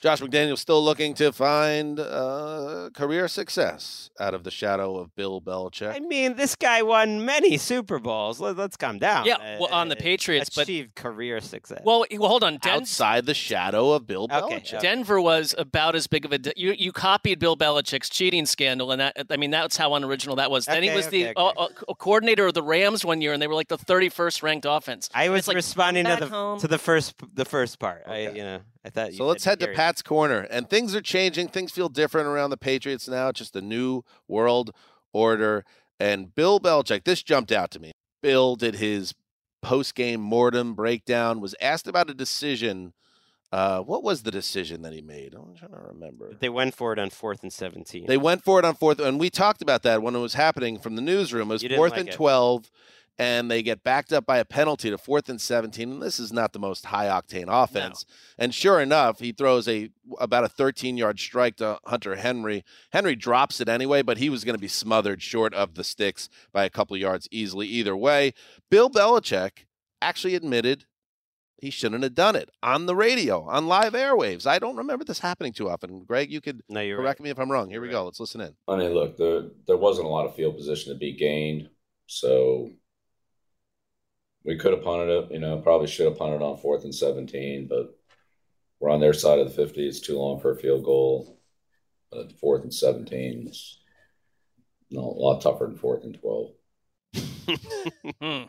Josh 0.00 0.20
McDaniels 0.20 0.58
still 0.58 0.84
looking 0.84 1.14
to 1.14 1.32
find 1.32 1.98
uh, 1.98 2.90
career 2.92 3.26
success 3.26 4.10
out 4.20 4.34
of 4.34 4.44
the 4.44 4.50
shadow 4.50 4.98
of 4.98 5.14
Bill 5.16 5.40
Belichick. 5.40 5.94
I 5.94 6.00
mean, 6.00 6.36
this 6.36 6.54
guy 6.56 6.82
won 6.82 7.24
many 7.24 7.56
Super 7.56 7.98
Bowls. 7.98 8.38
Let, 8.38 8.58
us 8.58 8.76
calm 8.76 8.98
down. 8.98 9.24
Yeah, 9.24 9.58
well, 9.58 9.72
on 9.72 9.88
the 9.88 9.96
Uh, 9.96 10.00
Patriots, 10.00 10.50
but 10.54 10.62
achieved 10.64 10.94
career 10.94 11.40
success. 11.40 11.80
well, 11.84 12.04
well, 12.18 12.28
hold 12.28 12.44
on. 12.44 12.58
Den- 12.58 12.80
outside 12.80 13.24
the 13.24 13.32
shadow 13.32 13.92
of 13.92 14.06
Bill 14.06 14.24
Okay, 14.30 14.60
Belichick. 14.60 14.80
Denver 14.80 15.20
was 15.20 15.54
about 15.56 15.94
as 15.94 16.06
big 16.06 16.26
of 16.26 16.32
a. 16.32 16.38
de- 16.38 16.52
You 16.56 16.72
you 16.72 16.92
copied 16.92 17.38
Bill 17.38 17.56
Belichick's 17.56 18.10
cheating 18.10 18.44
scandal, 18.44 18.92
and 18.92 19.00
that 19.00 19.16
I 19.30 19.36
mean 19.38 19.50
that's 19.52 19.76
how 19.78 19.94
unoriginal 19.94 20.36
that 20.36 20.50
was. 20.50 20.66
then 20.66 20.82
he 20.82 20.90
Okay, 20.90 20.96
was 20.96 21.08
the 21.08 21.24
okay, 21.28 21.34
uh, 21.36 21.48
uh, 21.48 21.94
coordinator 21.94 22.46
of 22.46 22.52
the 22.54 22.62
Rams 22.62 23.04
one 23.06 23.22
year, 23.22 23.32
and 23.32 23.40
they 23.40 23.46
were 23.46 23.54
like 23.54 23.68
the 23.68 23.78
31st 23.78 24.42
ranked 24.42 24.66
offense. 24.68 25.08
I 25.14 25.30
was 25.30 25.48
like, 25.48 25.54
responding 25.54 26.04
to 26.04 26.16
the 26.20 26.26
home. 26.26 26.58
to 26.60 26.68
the 26.68 26.78
first 26.78 27.14
the 27.34 27.46
first 27.46 27.78
part. 27.78 28.02
I 28.06 28.28
you 28.28 28.42
know 28.44 28.60
I 28.84 28.90
thought. 28.90 29.12
You 29.12 29.18
So 29.18 29.26
let's 29.26 29.44
head 29.44 29.60
to. 29.60 29.68
Pat's 29.68 30.02
corner. 30.02 30.46
And 30.50 30.68
things 30.68 30.94
are 30.94 31.00
changing. 31.00 31.48
Things 31.48 31.72
feel 31.72 31.88
different 31.88 32.28
around 32.28 32.50
the 32.50 32.56
Patriots 32.56 33.08
now. 33.08 33.28
It's 33.28 33.38
just 33.38 33.56
a 33.56 33.62
new 33.62 34.02
world 34.28 34.72
order. 35.12 35.64
And 35.98 36.34
Bill 36.34 36.60
Belichick, 36.60 37.04
this 37.04 37.22
jumped 37.22 37.52
out 37.52 37.70
to 37.72 37.80
me. 37.80 37.92
Bill 38.20 38.56
did 38.56 38.76
his 38.76 39.14
post 39.62 39.94
game 39.94 40.20
mortem 40.20 40.74
breakdown, 40.74 41.40
was 41.40 41.54
asked 41.60 41.88
about 41.88 42.10
a 42.10 42.14
decision. 42.14 42.92
Uh, 43.50 43.80
what 43.80 44.02
was 44.02 44.22
the 44.22 44.30
decision 44.30 44.82
that 44.82 44.92
he 44.92 45.00
made? 45.00 45.34
I'm 45.34 45.54
trying 45.54 45.70
to 45.70 45.88
remember. 45.92 46.34
They 46.38 46.48
went 46.48 46.74
for 46.74 46.92
it 46.92 46.98
on 46.98 47.10
fourth 47.10 47.42
and 47.42 47.52
seventeen. 47.52 48.06
They 48.06 48.16
went 48.16 48.42
for 48.42 48.58
it 48.58 48.64
on 48.64 48.74
fourth, 48.74 48.98
and 48.98 49.18
we 49.20 49.30
talked 49.30 49.62
about 49.62 49.82
that 49.84 50.02
when 50.02 50.16
it 50.16 50.18
was 50.18 50.34
happening 50.34 50.78
from 50.78 50.96
the 50.96 51.02
newsroom. 51.02 51.50
It 51.50 51.62
was 51.62 51.76
fourth 51.76 51.92
like 51.92 52.00
and 52.00 52.08
it. 52.08 52.14
12, 52.14 52.70
and 53.18 53.50
they 53.50 53.62
get 53.62 53.84
backed 53.84 54.12
up 54.12 54.26
by 54.26 54.38
a 54.38 54.44
penalty 54.44 54.90
to 54.90 54.98
fourth 54.98 55.28
and 55.28 55.40
17. 55.40 55.90
And 55.90 56.02
this 56.02 56.18
is 56.18 56.32
not 56.32 56.52
the 56.52 56.58
most 56.58 56.86
high 56.86 57.06
octane 57.06 57.46
offense. 57.48 58.04
And 58.38 58.52
sure 58.54 58.80
enough, 58.80 59.20
he 59.20 59.32
throws 59.32 59.68
a 59.68 59.90
about 60.18 60.44
a 60.44 60.48
13 60.48 60.96
yard 60.96 61.20
strike 61.20 61.56
to 61.56 61.78
Hunter 61.86 62.16
Henry. 62.16 62.64
Henry 62.92 63.14
drops 63.14 63.60
it 63.60 63.68
anyway, 63.68 64.02
but 64.02 64.18
he 64.18 64.28
was 64.28 64.44
going 64.44 64.56
to 64.56 64.60
be 64.60 64.68
smothered 64.68 65.22
short 65.22 65.54
of 65.54 65.74
the 65.74 65.84
sticks 65.84 66.28
by 66.52 66.64
a 66.64 66.70
couple 66.70 66.96
yards 66.96 67.28
easily 67.30 67.68
either 67.68 67.96
way. 67.96 68.34
Bill 68.70 68.90
Belichick 68.90 69.66
actually 70.02 70.34
admitted 70.34 70.86
he 71.56 71.70
shouldn't 71.70 72.02
have 72.02 72.14
done 72.14 72.36
it 72.36 72.50
on 72.62 72.86
the 72.86 72.96
radio, 72.96 73.42
on 73.44 73.66
live 73.68 73.94
airwaves. 73.94 74.46
I 74.46 74.58
don't 74.58 74.76
remember 74.76 75.04
this 75.04 75.20
happening 75.20 75.52
too 75.52 75.70
often. 75.70 76.04
Gregg, 76.04 76.30
you 76.30 76.40
could 76.40 76.62
No, 76.68 76.80
you're 76.80 76.98
correct 76.98 77.20
me 77.20 77.30
if 77.30 77.38
I'm 77.38 77.50
wrong. 77.50 77.70
Here 77.70 77.80
we 77.80 77.88
go. 77.88 78.04
Let's 78.04 78.20
listen 78.20 78.40
in. 78.40 78.54
I 78.68 78.76
mean, 78.76 78.92
look, 78.92 79.16
there 79.16 79.44
there 79.66 79.76
wasn't 79.76 80.06
a 80.06 80.10
lot 80.10 80.26
of 80.26 80.34
field 80.34 80.56
position 80.56 80.92
to 80.92 80.98
be 80.98 81.12
gained, 81.12 81.70
so 82.06 82.70
we 84.44 84.56
could 84.56 84.72
have 84.72 84.84
punted 84.84 85.08
it. 85.08 85.32
You 85.32 85.38
know, 85.40 85.58
probably 85.58 85.86
should 85.86 86.06
have 86.06 86.18
punted 86.18 86.42
on 86.42 86.58
fourth 86.58 86.84
and 86.84 86.94
seventeen, 86.94 87.66
but 87.68 87.98
we're 88.80 88.90
on 88.90 89.00
their 89.00 89.12
side 89.12 89.38
of 89.38 89.46
the 89.46 89.54
fifty. 89.54 89.86
It's 89.86 90.00
too 90.00 90.18
long 90.18 90.40
for 90.40 90.52
a 90.52 90.56
field 90.56 90.84
goal. 90.84 91.40
Uh, 92.12 92.24
fourth 92.40 92.62
and 92.62 92.74
seventeen, 92.74 93.48
is 93.48 93.78
no, 94.90 95.00
a 95.00 95.02
lot 95.02 95.40
tougher 95.40 95.66
than 95.66 95.76
fourth 95.76 96.04
and 96.04 96.18
twelve. 96.20 96.52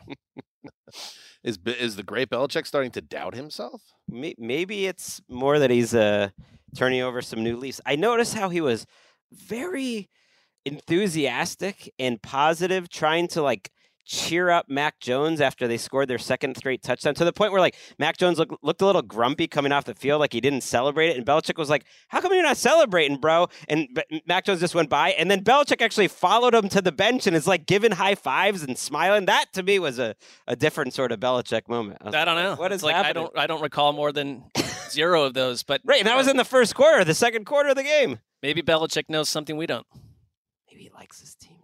Is 1.44 1.58
is 1.64 1.94
the 1.94 2.02
great 2.02 2.28
Belichick 2.28 2.66
starting 2.66 2.90
to 2.92 3.00
doubt 3.00 3.36
himself? 3.36 3.80
Maybe 4.08 4.86
it's 4.86 5.20
more 5.28 5.60
that 5.60 5.70
he's 5.70 5.94
uh, 5.94 6.30
turning 6.76 7.02
over 7.02 7.22
some 7.22 7.44
new 7.44 7.56
leaves. 7.56 7.80
I 7.86 7.94
noticed 7.94 8.34
how 8.34 8.48
he 8.48 8.60
was 8.60 8.84
very 9.32 10.10
enthusiastic 10.64 11.92
and 12.00 12.20
positive, 12.20 12.88
trying 12.88 13.28
to 13.28 13.42
like 13.42 13.70
cheer 14.06 14.50
up 14.50 14.68
Mac 14.68 15.00
Jones 15.00 15.40
after 15.40 15.66
they 15.68 15.76
scored 15.76 16.08
their 16.08 16.18
second 16.18 16.56
straight 16.56 16.82
touchdown 16.82 17.14
to 17.16 17.24
the 17.24 17.32
point 17.32 17.52
where 17.52 17.60
like 17.60 17.76
Mac 17.98 18.16
Jones 18.16 18.38
look, 18.38 18.58
looked 18.62 18.80
a 18.80 18.86
little 18.86 19.02
grumpy 19.02 19.46
coming 19.46 19.72
off 19.72 19.84
the 19.84 19.94
field, 19.94 20.20
like 20.20 20.32
he 20.32 20.40
didn't 20.40 20.62
celebrate 20.62 21.10
it. 21.10 21.16
And 21.16 21.26
Belichick 21.26 21.58
was 21.58 21.68
like, 21.68 21.84
"How 22.08 22.20
come 22.20 22.32
you're 22.32 22.42
not 22.42 22.56
celebrating, 22.56 23.18
bro?" 23.18 23.48
And 23.68 23.88
B- 23.92 24.22
Mac 24.26 24.44
Jones 24.44 24.60
just 24.60 24.74
went 24.74 24.88
by, 24.88 25.10
and 25.10 25.30
then 25.30 25.42
Belichick 25.42 25.82
actually 25.82 26.08
followed 26.08 26.54
him 26.54 26.68
to 26.70 26.80
the 26.80 26.92
bench 26.92 27.26
and 27.26 27.36
is 27.36 27.46
like 27.46 27.66
giving 27.66 27.92
high 27.92 28.14
fives 28.14 28.62
and 28.62 28.78
smiling. 28.78 29.26
That 29.26 29.52
to 29.54 29.62
me 29.62 29.78
was 29.78 29.98
a, 29.98 30.14
a 30.46 30.56
different 30.56 30.94
sort 30.94 31.12
of 31.12 31.20
Belichick 31.20 31.68
moment. 31.68 32.04
was 32.04 32.14
I 32.14 32.24
don't 32.24 32.36
know. 32.36 32.54
What 32.54 32.72
is 32.72 32.76
It's 32.76 32.84
like 32.84 32.96
I 32.96 33.12
don't 33.12 33.36
I 33.36 33.46
don't 33.46 33.60
recall 33.62 33.92
more 33.92 34.12
than 34.12 34.44
zero 34.90 35.24
of 35.24 35.34
those. 35.34 35.62
But 35.62 35.80
Right, 35.84 36.00
and 36.00 36.06
that 36.06 36.16
was 36.16 36.28
in 36.28 36.36
the 36.36 36.44
first 36.44 36.74
quarter, 36.74 37.04
the 37.04 37.14
second 37.14 37.44
quarter 37.44 37.70
of 37.70 37.76
the 37.76 37.82
game. 37.82 38.20
maybe 38.42 38.62
Belichick 38.62 39.04
knows 39.08 39.28
something 39.28 39.56
we 39.56 39.66
don't. 39.66 39.86
Maybe 40.70 40.84
he 40.84 40.90
likes 40.90 41.20
his 41.20 41.34
team, 41.34 41.55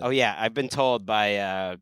Oh 0.00 0.10
yeah, 0.10 0.34
I've 0.38 0.54
been 0.54 0.68
told 0.68 1.04
by 1.06 1.36
uh, 1.36 1.76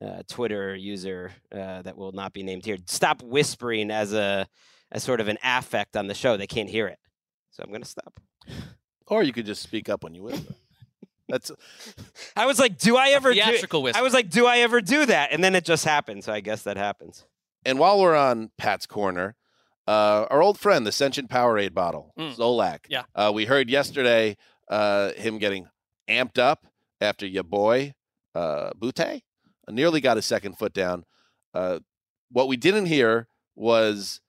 a 0.00 0.24
Twitter 0.24 0.74
user 0.74 1.32
uh, 1.52 1.82
that 1.82 1.96
will 1.96 2.12
not 2.12 2.32
be 2.32 2.42
named 2.42 2.64
here. 2.64 2.76
Stop 2.86 3.22
whispering 3.22 3.90
as 3.90 4.12
a 4.12 4.46
as 4.90 5.02
sort 5.02 5.20
of 5.20 5.28
an 5.28 5.38
affect 5.42 5.96
on 5.96 6.06
the 6.06 6.14
show. 6.14 6.36
They 6.36 6.46
can't 6.46 6.70
hear 6.70 6.86
it, 6.88 6.98
so 7.50 7.62
I'm 7.64 7.72
gonna 7.72 7.84
stop. 7.84 8.18
Or 9.06 9.22
you 9.22 9.32
could 9.32 9.46
just 9.46 9.62
speak 9.62 9.88
up 9.88 10.04
when 10.04 10.14
you 10.14 10.22
whisper. 10.22 10.54
That's 11.28 11.50
I 12.36 12.46
was 12.46 12.58
like, 12.58 12.78
do 12.78 12.96
I 12.96 13.10
ever 13.10 13.32
theatrical 13.34 13.80
do? 13.80 13.84
whisper. 13.84 13.98
I 13.98 14.02
was 14.02 14.14
like, 14.14 14.30
do 14.30 14.46
I 14.46 14.58
ever 14.58 14.80
do 14.80 15.04
that? 15.06 15.32
And 15.32 15.42
then 15.44 15.54
it 15.54 15.64
just 15.64 15.84
happened. 15.84 16.24
So 16.24 16.32
I 16.32 16.40
guess 16.40 16.62
that 16.62 16.76
happens. 16.76 17.26
And 17.66 17.78
while 17.78 17.98
we're 18.00 18.16
on 18.16 18.50
Pat's 18.56 18.86
corner, 18.86 19.34
uh, 19.86 20.26
our 20.30 20.40
old 20.40 20.58
friend, 20.58 20.86
the 20.86 20.92
Sentient 20.92 21.28
Powerade 21.28 21.74
bottle, 21.74 22.12
Mm. 22.18 22.34
Zolak. 22.36 22.80
Yeah. 22.88 23.02
Uh, 23.14 23.30
we 23.34 23.44
heard 23.44 23.68
yesterday 23.68 24.36
uh, 24.70 25.12
him 25.12 25.36
getting 25.38 25.68
amped 26.08 26.38
up 26.38 26.64
after 27.00 27.26
your 27.26 27.44
boy 27.44 27.94
uh, 28.34 28.70
Butte 28.78 29.22
nearly 29.68 30.00
got 30.00 30.16
his 30.16 30.26
second 30.26 30.58
foot 30.58 30.72
down. 30.72 31.04
Uh, 31.54 31.78
what 32.30 32.48
we 32.48 32.56
didn't 32.56 32.86
hear 32.86 33.28
was 33.56 34.20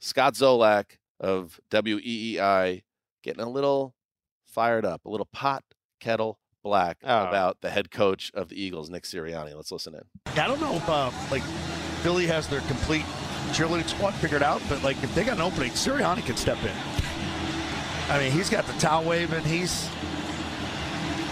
Scott 0.00 0.34
Zolak 0.34 0.96
of 1.20 1.58
WEEI 1.70 2.82
getting 3.22 3.42
a 3.42 3.48
little 3.48 3.94
fired 4.46 4.84
up, 4.84 5.04
a 5.04 5.08
little 5.10 5.28
pot 5.32 5.64
kettle 6.00 6.38
black 6.62 6.98
Oh. 7.04 7.26
about 7.26 7.60
the 7.60 7.70
head 7.70 7.90
coach 7.90 8.30
of 8.34 8.48
the 8.48 8.60
Eagles, 8.60 8.90
Nick 8.90 9.04
Sirianni. 9.04 9.54
Let's 9.54 9.72
listen 9.72 9.94
in. 9.94 10.02
I 10.40 10.46
don't 10.46 10.60
know 10.60 10.74
if 10.76 10.88
uh, 10.88 11.10
like 11.30 11.42
Philly 12.02 12.26
has 12.26 12.46
their 12.48 12.60
complete 12.62 13.04
cheerleading 13.52 13.88
squad 13.88 14.12
figured 14.14 14.42
out, 14.42 14.60
but 14.68 14.82
like 14.82 15.02
if 15.02 15.14
they 15.14 15.24
got 15.24 15.36
an 15.36 15.42
opening, 15.42 15.70
Sirianni 15.72 16.24
can 16.24 16.36
step 16.36 16.58
in. 16.62 16.72
I 18.10 18.18
mean, 18.18 18.30
he's 18.32 18.48
got 18.50 18.64
the 18.66 18.72
towel 18.74 19.04
waving. 19.04 19.44
He's 19.44 19.88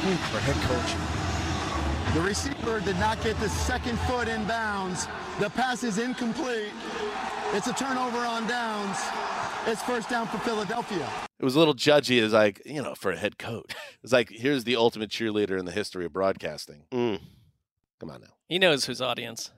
Ooh, 0.05 0.15
for 0.31 0.39
head 0.41 0.57
coach. 0.69 2.15
The 2.15 2.21
receiver 2.21 2.81
did 2.81 2.97
not 2.97 3.23
get 3.23 3.39
the 3.41 3.49
second 3.49 3.99
foot 4.01 4.29
in 4.29 4.45
bounds. 4.47 5.07
The 5.41 5.51
pass 5.51 5.83
is 5.85 5.99
incomplete. 5.99 6.71
It's 7.53 7.67
a 7.67 7.73
turnover 7.73 8.19
on 8.19 8.47
downs. 8.47 8.97
It's 9.67 9.83
first 9.83 10.09
down 10.09 10.29
for 10.29 10.39
Philadelphia. 10.39 11.09
it 11.41 11.45
was 11.45 11.57
a 11.57 11.59
little 11.59 11.75
judgy 11.75 12.23
as 12.23 12.33
like 12.33 12.63
you 12.65 12.81
know 12.83 12.95
for 12.95 13.11
a 13.11 13.17
head 13.17 13.37
coach 13.37 13.75
it's 14.05 14.13
like 14.13 14.31
here's 14.31 14.63
the 14.65 14.77
ultimate 14.77 15.11
cheerleader 15.11 15.59
in 15.59 15.65
the 15.65 15.73
history 15.73 16.05
of 16.07 16.13
broadcasting 16.13 16.85
Mm. 16.93 17.21
come 18.01 18.11
on 18.11 18.21
now 18.21 18.29
He 18.49 18.59
knows 18.61 18.85
whose 18.87 19.01
audience. 19.03 19.51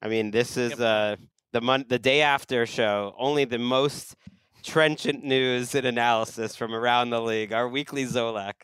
I 0.00 0.08
mean, 0.08 0.30
this 0.30 0.56
is 0.56 0.80
uh, 0.80 1.16
the 1.52 1.60
mon- 1.60 1.86
the 1.88 1.98
day 1.98 2.22
after 2.22 2.66
show. 2.66 3.14
Only 3.18 3.44
the 3.44 3.58
most 3.58 4.14
trenchant 4.62 5.22
news 5.24 5.74
and 5.74 5.86
analysis 5.86 6.54
from 6.56 6.72
around 6.74 7.10
the 7.10 7.20
league. 7.20 7.52
Our 7.52 7.68
weekly 7.68 8.04
Zolak. 8.04 8.54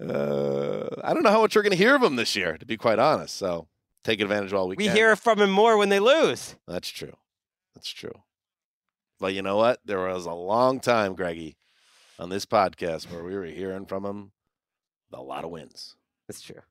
Uh, 0.00 0.86
i 1.04 1.12
don't 1.12 1.22
know 1.22 1.30
how 1.30 1.40
much 1.42 1.54
we're 1.54 1.62
going 1.62 1.70
to 1.72 1.76
hear 1.76 1.94
of 1.94 2.02
him 2.02 2.16
this 2.16 2.34
year 2.36 2.56
to 2.56 2.66
be 2.66 2.76
quite 2.76 2.98
honest 2.98 3.36
so 3.36 3.66
take 4.04 4.20
advantage 4.20 4.52
while 4.52 4.66
we, 4.68 4.76
We 4.76 4.86
can 4.86 4.96
hear 4.96 5.14
from 5.16 5.40
him 5.40 5.50
more 5.50 5.76
when 5.76 5.88
they 5.90 6.00
lose. 6.00 6.56
that's 6.66 6.88
true 6.88 7.16
that's 7.74 7.90
true 7.90 8.22
but 9.18 9.34
you 9.34 9.42
know 9.42 9.56
what 9.56 9.80
there 9.84 10.00
was 10.00 10.26
a 10.26 10.32
long 10.32 10.80
time 10.80 11.14
greggy 11.14 11.56
on 12.18 12.28
this 12.30 12.46
podcast 12.46 13.10
where 13.10 13.22
we 13.24 13.34
were 13.34 13.44
hearing 13.46 13.86
from 13.86 14.04
him 14.04 14.32
a 15.12 15.20
lot 15.22 15.44
of 15.44 15.50
wins 15.50 15.96
That's 16.28 16.40
true. 16.40 16.62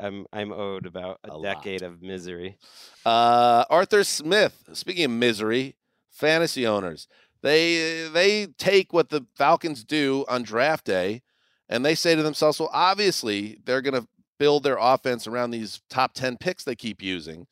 I'm 0.00 0.26
I'm 0.32 0.52
owed 0.52 0.86
about 0.86 1.18
a, 1.24 1.32
A 1.32 1.36
lot. 1.36 1.42
decade 1.42 1.82
of 1.82 2.00
misery. 2.02 2.56
Uh, 3.04 3.64
Arthur 3.68 4.04
Smith. 4.04 4.62
Speaking 4.74 5.06
of 5.06 5.10
misery, 5.10 5.74
fantasy 6.08 6.64
owners 6.66 7.08
they 7.42 8.08
they 8.12 8.46
take 8.58 8.92
what 8.92 9.08
the 9.10 9.26
Falcons 9.36 9.82
do 9.84 10.24
on 10.28 10.44
draft 10.44 10.84
day, 10.86 11.22
and 11.68 11.84
they 11.84 11.94
say 11.94 12.14
to 12.14 12.22
themselves, 12.22 12.58
"Well, 12.58 12.70
obviously 12.72 13.58
they're 13.64 13.82
going 13.82 14.00
to 14.00 14.08
build 14.38 14.62
their 14.62 14.78
offense 14.78 15.26
around 15.26 15.50
these 15.50 15.80
top 15.88 16.14
ten 16.14 16.36
picks 16.36 16.64
they 16.64 16.74
keep 16.74 17.02
using," 17.02 17.46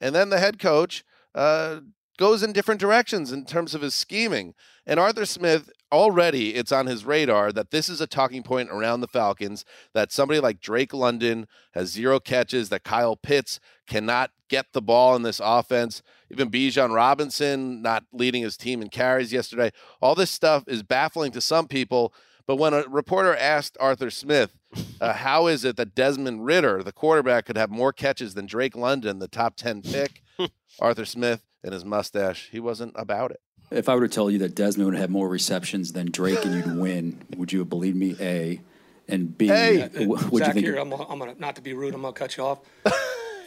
and 0.00 0.14
then 0.14 0.30
the 0.30 0.38
head 0.38 0.58
coach 0.58 1.04
uh, 1.34 1.80
goes 2.18 2.42
in 2.42 2.52
different 2.52 2.80
directions 2.80 3.32
in 3.32 3.44
terms 3.44 3.74
of 3.74 3.82
his 3.82 3.94
scheming. 3.94 4.54
And 4.86 4.98
Arthur 4.98 5.26
Smith 5.26 5.70
already 5.92 6.54
it's 6.54 6.72
on 6.72 6.86
his 6.86 7.04
radar 7.04 7.52
that 7.52 7.70
this 7.70 7.88
is 7.88 8.00
a 8.00 8.06
talking 8.06 8.42
point 8.42 8.70
around 8.70 9.00
the 9.00 9.06
Falcons 9.06 9.64
that 9.92 10.10
somebody 10.10 10.40
like 10.40 10.60
Drake 10.60 10.92
London 10.94 11.46
has 11.72 11.90
zero 11.90 12.18
catches, 12.18 12.70
that 12.70 12.82
Kyle 12.82 13.16
Pitts 13.16 13.60
cannot 13.86 14.30
get 14.48 14.66
the 14.72 14.82
ball 14.82 15.14
in 15.14 15.22
this 15.22 15.40
offense. 15.42 16.02
Even 16.30 16.50
Bijan 16.50 16.94
Robinson 16.94 17.82
not 17.82 18.04
leading 18.12 18.42
his 18.42 18.56
team 18.56 18.82
in 18.82 18.88
carries 18.88 19.32
yesterday. 19.32 19.70
All 20.00 20.14
this 20.14 20.30
stuff 20.30 20.64
is 20.66 20.82
baffling 20.82 21.32
to 21.32 21.40
some 21.40 21.68
people. 21.68 22.12
But 22.46 22.56
when 22.56 22.74
a 22.74 22.82
reporter 22.88 23.34
asked 23.36 23.76
Arthur 23.80 24.10
Smith, 24.10 24.56
uh, 25.00 25.12
how 25.14 25.46
is 25.46 25.64
it 25.64 25.76
that 25.76 25.94
Desmond 25.94 26.44
Ridder, 26.44 26.82
the 26.82 26.92
quarterback, 26.92 27.46
could 27.46 27.56
have 27.56 27.70
more 27.70 27.92
catches 27.92 28.34
than 28.34 28.46
Drake 28.46 28.76
London, 28.76 29.18
the 29.18 29.28
top 29.28 29.56
10 29.56 29.82
pick? 29.82 30.22
Arthur 30.80 31.04
Smith 31.04 31.42
and 31.62 31.72
his 31.72 31.84
mustache, 31.84 32.48
he 32.50 32.58
wasn't 32.60 32.92
about 32.96 33.30
it. 33.30 33.40
If 33.70 33.88
I 33.88 33.94
were 33.94 34.06
to 34.06 34.12
tell 34.14 34.30
you 34.30 34.38
that 34.40 34.54
Desmond 34.54 34.90
would 34.90 34.98
have 34.98 35.10
more 35.10 35.28
receptions 35.28 35.92
than 35.92 36.10
Drake 36.10 36.44
and 36.44 36.54
you'd 36.54 36.76
win, 36.80 37.22
would 37.36 37.52
you 37.52 37.60
have 37.60 37.68
believed 37.70 37.96
me? 37.96 38.16
A, 38.20 38.60
and 39.08 39.36
B, 39.36 39.46
Hey, 39.46 39.82
uh, 39.82 39.88
w- 39.88 40.08
would 40.08 40.38
Zach 40.40 40.48
you 40.48 40.52
think? 40.54 40.66
here. 40.66 40.76
I'm, 40.76 40.90
gonna- 40.90 41.08
I'm 41.08 41.18
gonna 41.18 41.34
not 41.38 41.56
to 41.56 41.62
be 41.62 41.72
rude. 41.72 41.94
I'm 41.94 42.02
gonna 42.02 42.12
cut 42.12 42.36
you 42.36 42.44
off. 42.44 42.58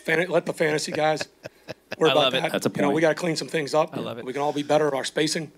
Fan, 0.04 0.28
let 0.30 0.46
the 0.46 0.54
fantasy 0.54 0.92
guys. 0.92 1.28
We're 1.98 2.08
I 2.10 2.12
about 2.12 2.24
love 2.24 2.34
to 2.34 2.46
it. 2.46 2.52
That's 2.52 2.66
a 2.68 2.72
You 2.76 2.82
know, 2.84 2.92
we 2.92 3.02
got 3.02 3.10
to 3.10 3.16
clean 3.16 3.36
some 3.36 3.48
things 3.48 3.74
up. 3.74 3.96
I 3.98 4.00
love 4.00 4.18
it. 4.20 4.26
We 4.26 4.34
can 4.34 4.42
all 4.42 4.54
be 4.54 4.62
better 4.64 4.88
at 4.88 4.94
our 4.94 5.04
spacing. 5.04 5.52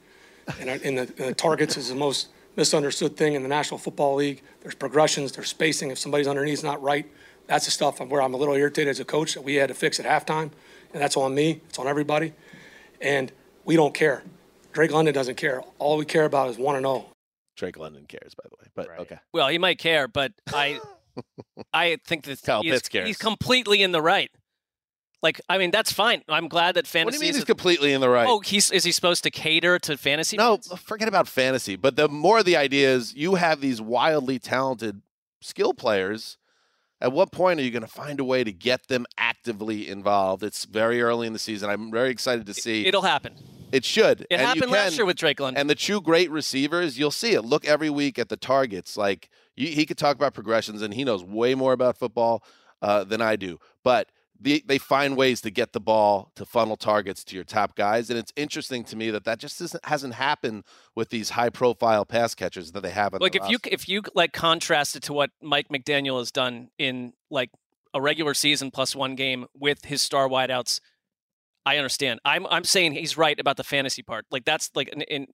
And, 0.61 0.69
our, 0.69 0.77
and 0.83 0.97
the, 0.99 1.05
the 1.05 1.33
targets 1.33 1.75
is 1.75 1.89
the 1.89 1.95
most 1.95 2.27
misunderstood 2.57 3.15
thing 3.15 3.35
in 3.35 3.43
the 3.43 3.47
National 3.47 3.77
Football 3.77 4.15
League. 4.15 4.41
There's 4.61 4.75
progressions. 4.75 5.31
There's 5.31 5.47
spacing. 5.47 5.91
If 5.91 5.99
somebody's 5.99 6.27
underneath 6.27 6.55
is 6.55 6.63
not 6.63 6.81
right, 6.81 7.05
that's 7.45 7.65
the 7.65 7.71
stuff 7.71 8.01
where 8.01 8.21
I'm 8.21 8.33
a 8.33 8.37
little 8.37 8.55
irritated 8.55 8.89
as 8.89 8.99
a 8.99 9.05
coach 9.05 9.35
that 9.35 9.43
we 9.43 9.55
had 9.55 9.69
to 9.69 9.73
fix 9.73 9.99
at 10.01 10.05
halftime, 10.05 10.51
and 10.93 11.01
that's 11.01 11.15
on 11.15 11.33
me. 11.33 11.61
It's 11.69 11.79
on 11.79 11.87
everybody, 11.87 12.33
and 12.99 13.31
we 13.63 13.77
don't 13.77 13.93
care. 13.93 14.23
Drake 14.73 14.91
London 14.91 15.13
doesn't 15.13 15.35
care. 15.35 15.61
All 15.79 15.97
we 15.97 16.05
care 16.05 16.25
about 16.25 16.49
is 16.49 16.57
one 16.57 16.75
and 16.75 16.85
oh. 16.85 16.93
zero. 16.95 17.05
Drake 17.55 17.77
London 17.77 18.05
cares, 18.07 18.35
by 18.35 18.43
the 18.49 18.55
way. 18.59 18.67
But 18.75 18.99
okay. 19.01 19.17
Well, 19.33 19.47
he 19.47 19.57
might 19.57 19.79
care, 19.79 20.07
but 20.07 20.33
I 20.53 20.79
I 21.73 21.97
think 22.05 22.25
that 22.25 22.41
Kyle 22.43 22.61
he's, 22.61 22.73
Pitts 22.73 22.89
cares. 22.89 23.07
he's 23.07 23.17
completely 23.17 23.81
in 23.81 23.91
the 23.91 24.01
right. 24.01 24.31
Like, 25.23 25.41
I 25.49 25.57
mean, 25.57 25.71
that's 25.71 25.91
fine. 25.91 26.21
I'm 26.29 26.47
glad 26.47 26.75
that 26.75 26.85
What 26.85 26.87
fantasy. 26.87 27.17
do 27.17 27.25
you 27.25 27.27
mean 27.27 27.29
is 27.31 27.35
he's 27.37 27.43
a- 27.43 27.47
completely 27.47 27.93
in 27.93 28.01
the 28.01 28.09
right? 28.09 28.27
Oh, 28.27 28.39
he's 28.39 28.69
is 28.71 28.83
he 28.83 28.91
supposed 28.91 29.23
to 29.23 29.31
cater 29.31 29.79
to 29.79 29.97
fantasy? 29.97 30.37
No, 30.37 30.57
fans? 30.57 30.81
forget 30.81 31.07
about 31.07 31.27
fantasy. 31.27 31.75
But 31.75 31.95
the 31.95 32.07
more 32.07 32.43
the 32.43 32.55
idea 32.55 32.93
is 32.93 33.15
you 33.15 33.35
have 33.35 33.59
these 33.59 33.81
wildly 33.81 34.37
talented 34.39 35.01
skill 35.41 35.73
players. 35.73 36.37
At 36.99 37.11
what 37.11 37.31
point 37.31 37.59
are 37.59 37.63
you 37.63 37.69
going 37.71 37.83
to 37.83 37.87
find 37.87 38.19
a 38.19 38.23
way 38.23 38.43
to 38.43 38.51
get 38.51 38.87
them 38.87 39.05
actively 39.17 39.87
involved? 39.87 40.43
It's 40.43 40.65
very 40.65 40.99
early 41.01 41.27
in 41.27 41.33
the 41.33 41.39
season. 41.39 41.69
I'm 41.69 41.91
very 41.91 42.09
excited 42.09 42.45
to 42.47 42.53
see. 42.55 42.87
it'll 42.87 43.03
happen. 43.03 43.35
It 43.71 43.85
should. 43.85 44.21
It 44.21 44.27
And 44.31 44.41
you 44.41 44.47
happened 44.47 44.71
last 44.71 44.97
year 44.97 45.05
with 45.05 45.17
Drake 45.17 45.39
London. 45.39 45.59
And 45.59 45.69
the 45.69 45.75
two 45.75 46.01
great 46.01 46.31
receivers, 46.31 46.97
you'll 46.97 47.11
see 47.11 47.33
it. 47.33 47.43
Look 47.43 47.65
every 47.65 47.89
week 47.89 48.17
at 48.17 48.29
the 48.29 48.37
targets. 48.37 48.97
Like 48.97 49.29
you, 49.55 49.67
he 49.67 49.85
could 49.85 49.97
talk 49.97 50.15
about 50.15 50.33
progressions, 50.33 50.81
and 50.81 50.93
he 50.93 51.03
knows 51.03 51.23
way 51.23 51.53
more 51.53 51.73
about 51.73 51.97
football 51.97 52.43
uh, 52.81 53.03
than 53.03 53.21
I 53.21 53.35
do. 53.35 53.59
But 53.83 54.07
the, 54.39 54.63
they 54.65 54.77
find 54.77 55.17
ways 55.17 55.41
to 55.41 55.51
get 55.51 55.73
the 55.73 55.79
ball 55.79 56.31
to 56.35 56.45
funnel 56.45 56.77
targets 56.77 57.23
to 57.25 57.35
your 57.35 57.43
top 57.43 57.75
guys, 57.75 58.09
and 58.09 58.19
it's 58.19 58.33
interesting 58.35 58.83
to 58.85 58.95
me 58.95 59.09
that 59.11 59.23
that 59.25 59.39
just 59.39 59.59
isn't, 59.61 59.83
hasn't 59.85 60.13
happened 60.13 60.63
with 60.95 61.09
these 61.09 61.31
high-profile 61.31 62.05
pass 62.05 62.35
catchers 62.35 62.71
that 62.71 62.81
they 62.81 62.91
have. 62.91 63.13
Like 63.13 63.33
the 63.33 63.43
if 63.43 63.49
you 63.49 63.57
if 63.65 63.89
you 63.89 64.03
like 64.13 64.33
contrast 64.33 64.95
it 64.95 65.03
to 65.03 65.13
what 65.13 65.31
Mike 65.41 65.69
McDaniel 65.69 66.19
has 66.19 66.31
done 66.31 66.69
in 66.77 67.13
like 67.29 67.49
a 67.93 68.01
regular 68.01 68.33
season 68.33 68.71
plus 68.71 68.95
one 68.95 69.15
game 69.15 69.47
with 69.53 69.85
his 69.85 70.01
star 70.01 70.27
wideouts, 70.27 70.79
I 71.65 71.77
understand. 71.77 72.19
I'm 72.23 72.45
I'm 72.47 72.63
saying 72.63 72.93
he's 72.93 73.17
right 73.17 73.39
about 73.39 73.57
the 73.57 73.63
fantasy 73.63 74.03
part. 74.03 74.25
Like 74.31 74.45
that's 74.45 74.69
like 74.75 74.89
in, 75.07 75.27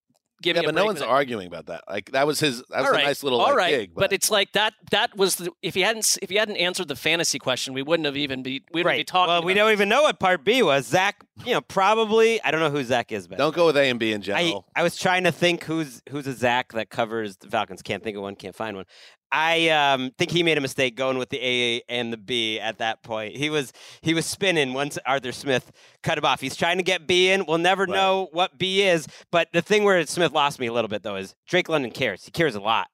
in 0.46 0.56
yeah, 0.56 0.62
giving. 0.62 0.70
a 0.70 0.74
but 0.74 0.76
no 0.76 0.86
break 0.86 0.98
one's 0.98 1.02
arguing 1.02 1.48
about 1.48 1.68
that. 1.68 1.84
Like 1.90 2.12
that 2.12 2.28
was 2.28 2.40
his. 2.40 2.64
That 2.70 2.82
was 2.82 2.88
All 2.88 2.94
a 2.94 2.98
right, 2.98 3.06
nice 3.06 3.24
little 3.24 3.40
all 3.40 3.48
like, 3.48 3.56
right, 3.56 3.72
gig. 3.72 3.92
but, 3.96 4.14
it's 4.14 4.30
like 4.30 4.52
that. 4.54 4.74
That 4.92 5.16
was 5.18 5.36
the, 5.36 5.52
if 5.62 5.74
he 5.74 5.82
hadn't 5.82 6.18
if 6.22 6.30
he 6.30 6.36
hadn't 6.36 6.58
answered 6.58 6.88
the 6.88 6.96
fantasy 6.96 7.40
question, 7.40 7.74
we 7.74 7.82
wouldn't 7.82 8.06
have 8.06 8.18
even 8.18 8.44
be 8.44 8.64
we 8.72 8.84
wouldn't 8.84 9.00
be 9.00 9.04
talking. 9.04 9.30
Well, 9.30 9.44
we 9.44 9.54
don't 9.54 9.72
even 9.72 9.90
know 9.90 10.04
what 10.04 10.20
part 10.20 10.44
B 10.44 10.62
was. 10.64 10.86
Zach, 10.88 11.24
you 11.46 11.54
know, 11.54 11.62
probably. 11.62 12.42
I 12.44 12.52
don't 12.52 12.60
know 12.60 12.70
who 12.70 12.84
Zach 12.84 13.12
is, 13.12 13.28
but 13.28 13.38
don't 13.38 13.56
go 13.56 13.66
with 13.66 13.78
A 13.78 13.90
and 13.90 14.00
B 14.00 14.12
in 14.12 14.22
I, 14.22 14.24
general. 14.24 14.68
I 14.76 14.84
was 14.84 14.98
trying 14.98 15.24
to 15.24 15.32
think 15.32 15.64
who's 15.64 16.02
who's 16.10 16.28
a 16.28 16.34
Zach 16.34 16.74
that 16.74 16.90
covers 16.90 17.38
the 17.38 17.48
Falcons. 17.50 17.82
Can't 17.82 18.04
think 18.04 18.18
of 18.18 18.24
one. 18.24 18.36
Can't 18.36 18.56
find 18.56 18.76
one. 18.76 18.86
I 19.36 19.70
um, 19.70 20.12
think 20.16 20.30
he 20.30 20.44
made 20.44 20.60
a 20.60 20.62
mistake 20.62 20.96
going 20.96 21.18
with 21.18 21.30
the 21.30 21.40
A 21.42 21.82
and 21.90 22.14
the 22.14 22.18
B 22.18 22.60
at 22.60 22.78
that 22.78 23.02
point. 23.02 23.36
He 23.36 23.50
was 23.50 23.74
he 24.02 24.14
was 24.14 24.28
spinning 24.28 24.74
once 24.74 25.00
Arthur 25.08 25.32
Smith 25.32 25.72
cut 26.04 26.20
him 26.20 26.26
off. 26.26 26.40
He's 26.40 26.56
trying 26.56 26.78
to 26.78 26.84
get 26.84 27.08
B 27.08 27.32
in. 27.32 27.48
We'll 27.48 27.58
never 27.58 27.88
know 27.88 28.30
what 28.32 28.60
B 28.60 28.84
is. 28.84 29.08
But 29.32 29.50
the 29.52 29.64
thing 29.64 29.86
where 29.86 30.06
Smith 30.06 30.34
lost 30.34 30.60
me 30.60 30.68
a 30.68 30.74
little 30.74 30.88
bit 30.88 31.02
though 31.02 31.16
is 31.16 31.34
Drake 31.48 31.68
London 31.68 31.90
cares. 31.90 32.24
He 32.24 32.32
cares 32.32 32.54
a 32.54 32.60
lot. 32.60 32.90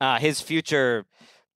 Uh, 0.00 0.18
his 0.18 0.40
future 0.40 1.06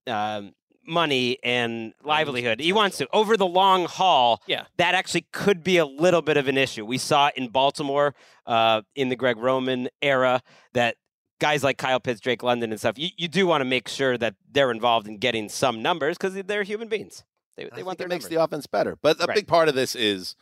um, 0.07 0.53
money 0.87 1.37
and 1.43 1.93
livelihood. 2.01 2.61
He 2.61 2.71
wants 2.71 2.97
to 2.99 3.09
over 3.11 3.35
the 3.35 3.45
long 3.45 3.85
haul. 3.85 4.41
Yeah. 4.47 4.63
that 4.77 4.95
actually 4.95 5.27
could 5.33 5.65
be 5.65 5.77
a 5.77 5.85
little 5.85 6.21
bit 6.21 6.37
of 6.37 6.47
an 6.47 6.57
issue. 6.57 6.85
We 6.85 6.97
saw 6.97 7.27
it 7.27 7.33
in 7.35 7.49
Baltimore 7.49 8.15
uh, 8.45 8.83
in 8.95 9.09
the 9.09 9.17
Greg 9.17 9.35
Roman 9.35 9.89
era 10.01 10.41
that 10.73 10.95
guys 11.39 11.63
like 11.63 11.77
Kyle 11.77 11.99
Pitts, 11.99 12.19
Drake 12.19 12.43
London, 12.43 12.71
and 12.71 12.79
stuff. 12.79 12.97
You, 12.97 13.09
you 13.17 13.27
do 13.27 13.47
want 13.47 13.61
to 13.61 13.65
make 13.65 13.87
sure 13.87 14.17
that 14.17 14.35
they're 14.51 14.71
involved 14.71 15.07
in 15.07 15.17
getting 15.17 15.49
some 15.49 15.81
numbers 15.81 16.17
because 16.17 16.33
they're 16.43 16.63
human 16.63 16.87
beings. 16.87 17.23
They, 17.57 17.69
they 17.75 17.83
want 17.83 17.97
their 17.97 18.07
it 18.07 18.09
makes 18.09 18.25
numbers. 18.25 18.37
the 18.37 18.43
offense 18.43 18.67
better. 18.67 18.97
But 19.01 19.21
a 19.21 19.25
Right. 19.27 19.35
big 19.35 19.47
part 19.47 19.67
of 19.69 19.75
this 19.75 19.95
is 19.95 20.35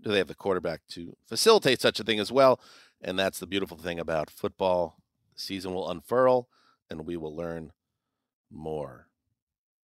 do 0.00 0.10
they 0.10 0.18
have 0.18 0.28
the 0.28 0.34
quarterback 0.34 0.80
to 0.90 1.16
facilitate 1.26 1.80
such 1.80 1.98
a 2.00 2.04
thing 2.04 2.18
as 2.20 2.30
well? 2.32 2.60
And 3.00 3.18
that's 3.18 3.38
the 3.40 3.46
beautiful 3.46 3.76
thing 3.76 3.98
about 3.98 4.30
football. 4.30 4.96
The 5.34 5.40
season 5.40 5.74
will 5.74 5.88
unfurl, 5.90 6.48
and 6.90 7.06
we 7.06 7.16
will 7.16 7.34
learn 7.34 7.72
more, 8.50 9.08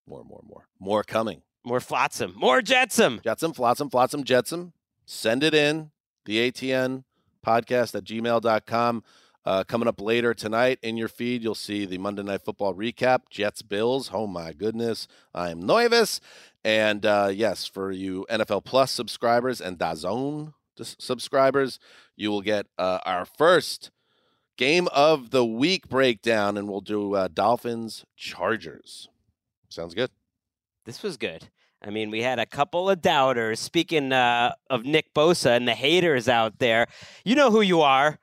more, 0.06 0.24
more, 0.24 0.42
more, 0.46 0.66
more 0.78 1.02
coming. 1.02 1.42
More 1.64 1.80
flotsam, 1.80 2.34
more 2.36 2.62
jetsam. 2.62 3.20
Jetsam, 3.24 3.52
flotsam, 3.52 3.90
flotsam, 3.90 4.24
jetsam. 4.24 4.72
Send 5.04 5.42
it 5.42 5.54
in. 5.54 5.90
The 6.24 6.50
ATN 6.50 7.04
podcast 7.44 7.94
at 7.94 8.04
gmail.com. 8.04 9.02
Uh, 9.48 9.64
coming 9.64 9.88
up 9.88 9.98
later 9.98 10.34
tonight 10.34 10.78
in 10.82 10.98
your 10.98 11.08
feed, 11.08 11.42
you'll 11.42 11.54
see 11.54 11.86
the 11.86 11.96
Monday 11.96 12.22
Night 12.22 12.42
Football 12.42 12.74
recap. 12.74 13.20
Jets 13.30 13.62
Bills. 13.62 14.10
Oh 14.12 14.26
my 14.26 14.52
goodness, 14.52 15.08
I'm 15.34 15.62
Noivus. 15.62 16.20
And 16.62 17.06
uh, 17.06 17.30
yes, 17.32 17.64
for 17.64 17.90
you 17.90 18.26
NFL 18.28 18.66
Plus 18.66 18.90
subscribers 18.90 19.62
and 19.62 19.78
DAZN 19.78 20.52
subscribers, 20.76 21.78
you 22.14 22.30
will 22.30 22.42
get 22.42 22.66
uh, 22.76 22.98
our 23.06 23.24
first 23.24 23.90
game 24.58 24.86
of 24.92 25.30
the 25.30 25.46
week 25.46 25.88
breakdown, 25.88 26.58
and 26.58 26.68
we'll 26.68 26.82
do 26.82 27.14
uh, 27.14 27.28
Dolphins 27.32 28.04
Chargers. 28.16 29.08
Sounds 29.70 29.94
good. 29.94 30.10
This 30.84 31.02
was 31.02 31.16
good. 31.16 31.48
I 31.80 31.88
mean, 31.88 32.10
we 32.10 32.20
had 32.20 32.38
a 32.38 32.44
couple 32.44 32.90
of 32.90 33.00
doubters. 33.00 33.60
Speaking 33.60 34.12
uh, 34.12 34.52
of 34.68 34.84
Nick 34.84 35.14
Bosa 35.14 35.56
and 35.56 35.66
the 35.66 35.74
haters 35.74 36.28
out 36.28 36.58
there, 36.58 36.86
you 37.24 37.34
know 37.34 37.50
who 37.50 37.62
you 37.62 37.80
are, 37.80 38.18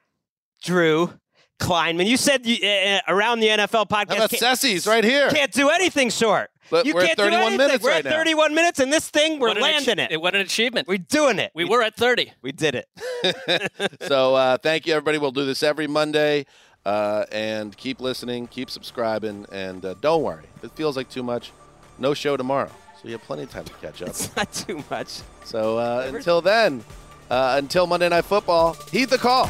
Drew 0.63 1.13
Kleinman. 1.59 2.05
You 2.07 2.17
said 2.17 2.45
you, 2.45 2.57
uh, 2.67 2.99
around 3.07 3.39
the 3.39 3.47
NFL 3.49 3.87
podcast. 3.87 4.09
How 4.09 4.25
about 4.25 4.29
can't- 4.31 4.85
right 4.85 5.03
here? 5.03 5.29
Can't 5.29 5.51
do 5.51 5.69
anything 5.69 6.09
short. 6.09 6.49
But 6.71 6.87
you 6.87 6.95
we're 6.95 7.05
can't 7.05 7.17
31 7.17 7.39
do 7.41 7.45
anything. 7.45 7.57
minutes 7.59 7.83
We're 7.83 7.89
right 7.91 8.05
at 8.05 8.09
now. 8.09 8.17
31 8.17 8.55
minutes, 8.55 8.79
and 8.79 8.91
this 8.91 9.07
thing, 9.07 9.39
we're 9.39 9.49
What 9.49 9.57
an 9.57 9.63
landing 9.63 9.97
achie- 9.97 10.11
it. 10.11 10.19
What 10.21 10.33
an 10.33 10.41
achievement. 10.41 10.87
We're 10.87 10.97
doing 10.97 11.37
it. 11.37 11.51
We 11.53 11.63
were 11.63 11.83
at 11.83 11.95
30. 11.95 12.33
We 12.41 12.51
did 12.51 12.73
it. 12.75 12.87
so 14.01 14.33
uh, 14.35 14.57
thank 14.57 14.87
you, 14.87 14.93
everybody. 14.93 15.19
We'll 15.19 15.31
do 15.31 15.45
this 15.45 15.61
every 15.61 15.85
Monday. 15.87 16.45
Uh, 16.83 17.25
and 17.31 17.75
keep 17.77 17.99
listening, 17.99 18.45
keep 18.47 18.69
subscribing, 18.69 19.45
and 19.51 19.83
uh, 19.85 19.93
don't 20.01 20.21
worry. 20.23 20.45
If 20.57 20.63
it 20.65 20.71
feels 20.73 20.95
like 20.97 21.09
too 21.09 21.23
much, 21.23 21.51
no 21.97 22.13
show 22.13 22.37
tomorrow. 22.37 22.69
So 23.01 23.07
you 23.07 23.11
have 23.13 23.23
plenty 23.23 23.43
of 23.43 23.49
time 23.51 23.65
to 23.65 23.73
catch 23.73 24.01
up. 24.03 24.09
It's 24.09 24.35
not 24.35 24.51
too 24.53 24.83
much. 24.91 25.21
So 25.45 25.77
uh, 25.79 26.05
until 26.13 26.41
then, 26.41 26.83
uh, 27.29 27.55
until 27.57 27.87
Monday 27.87 28.09
Night 28.09 28.25
Football, 28.25 28.75
heed 28.91 29.09
the 29.09 29.17
call. 29.17 29.49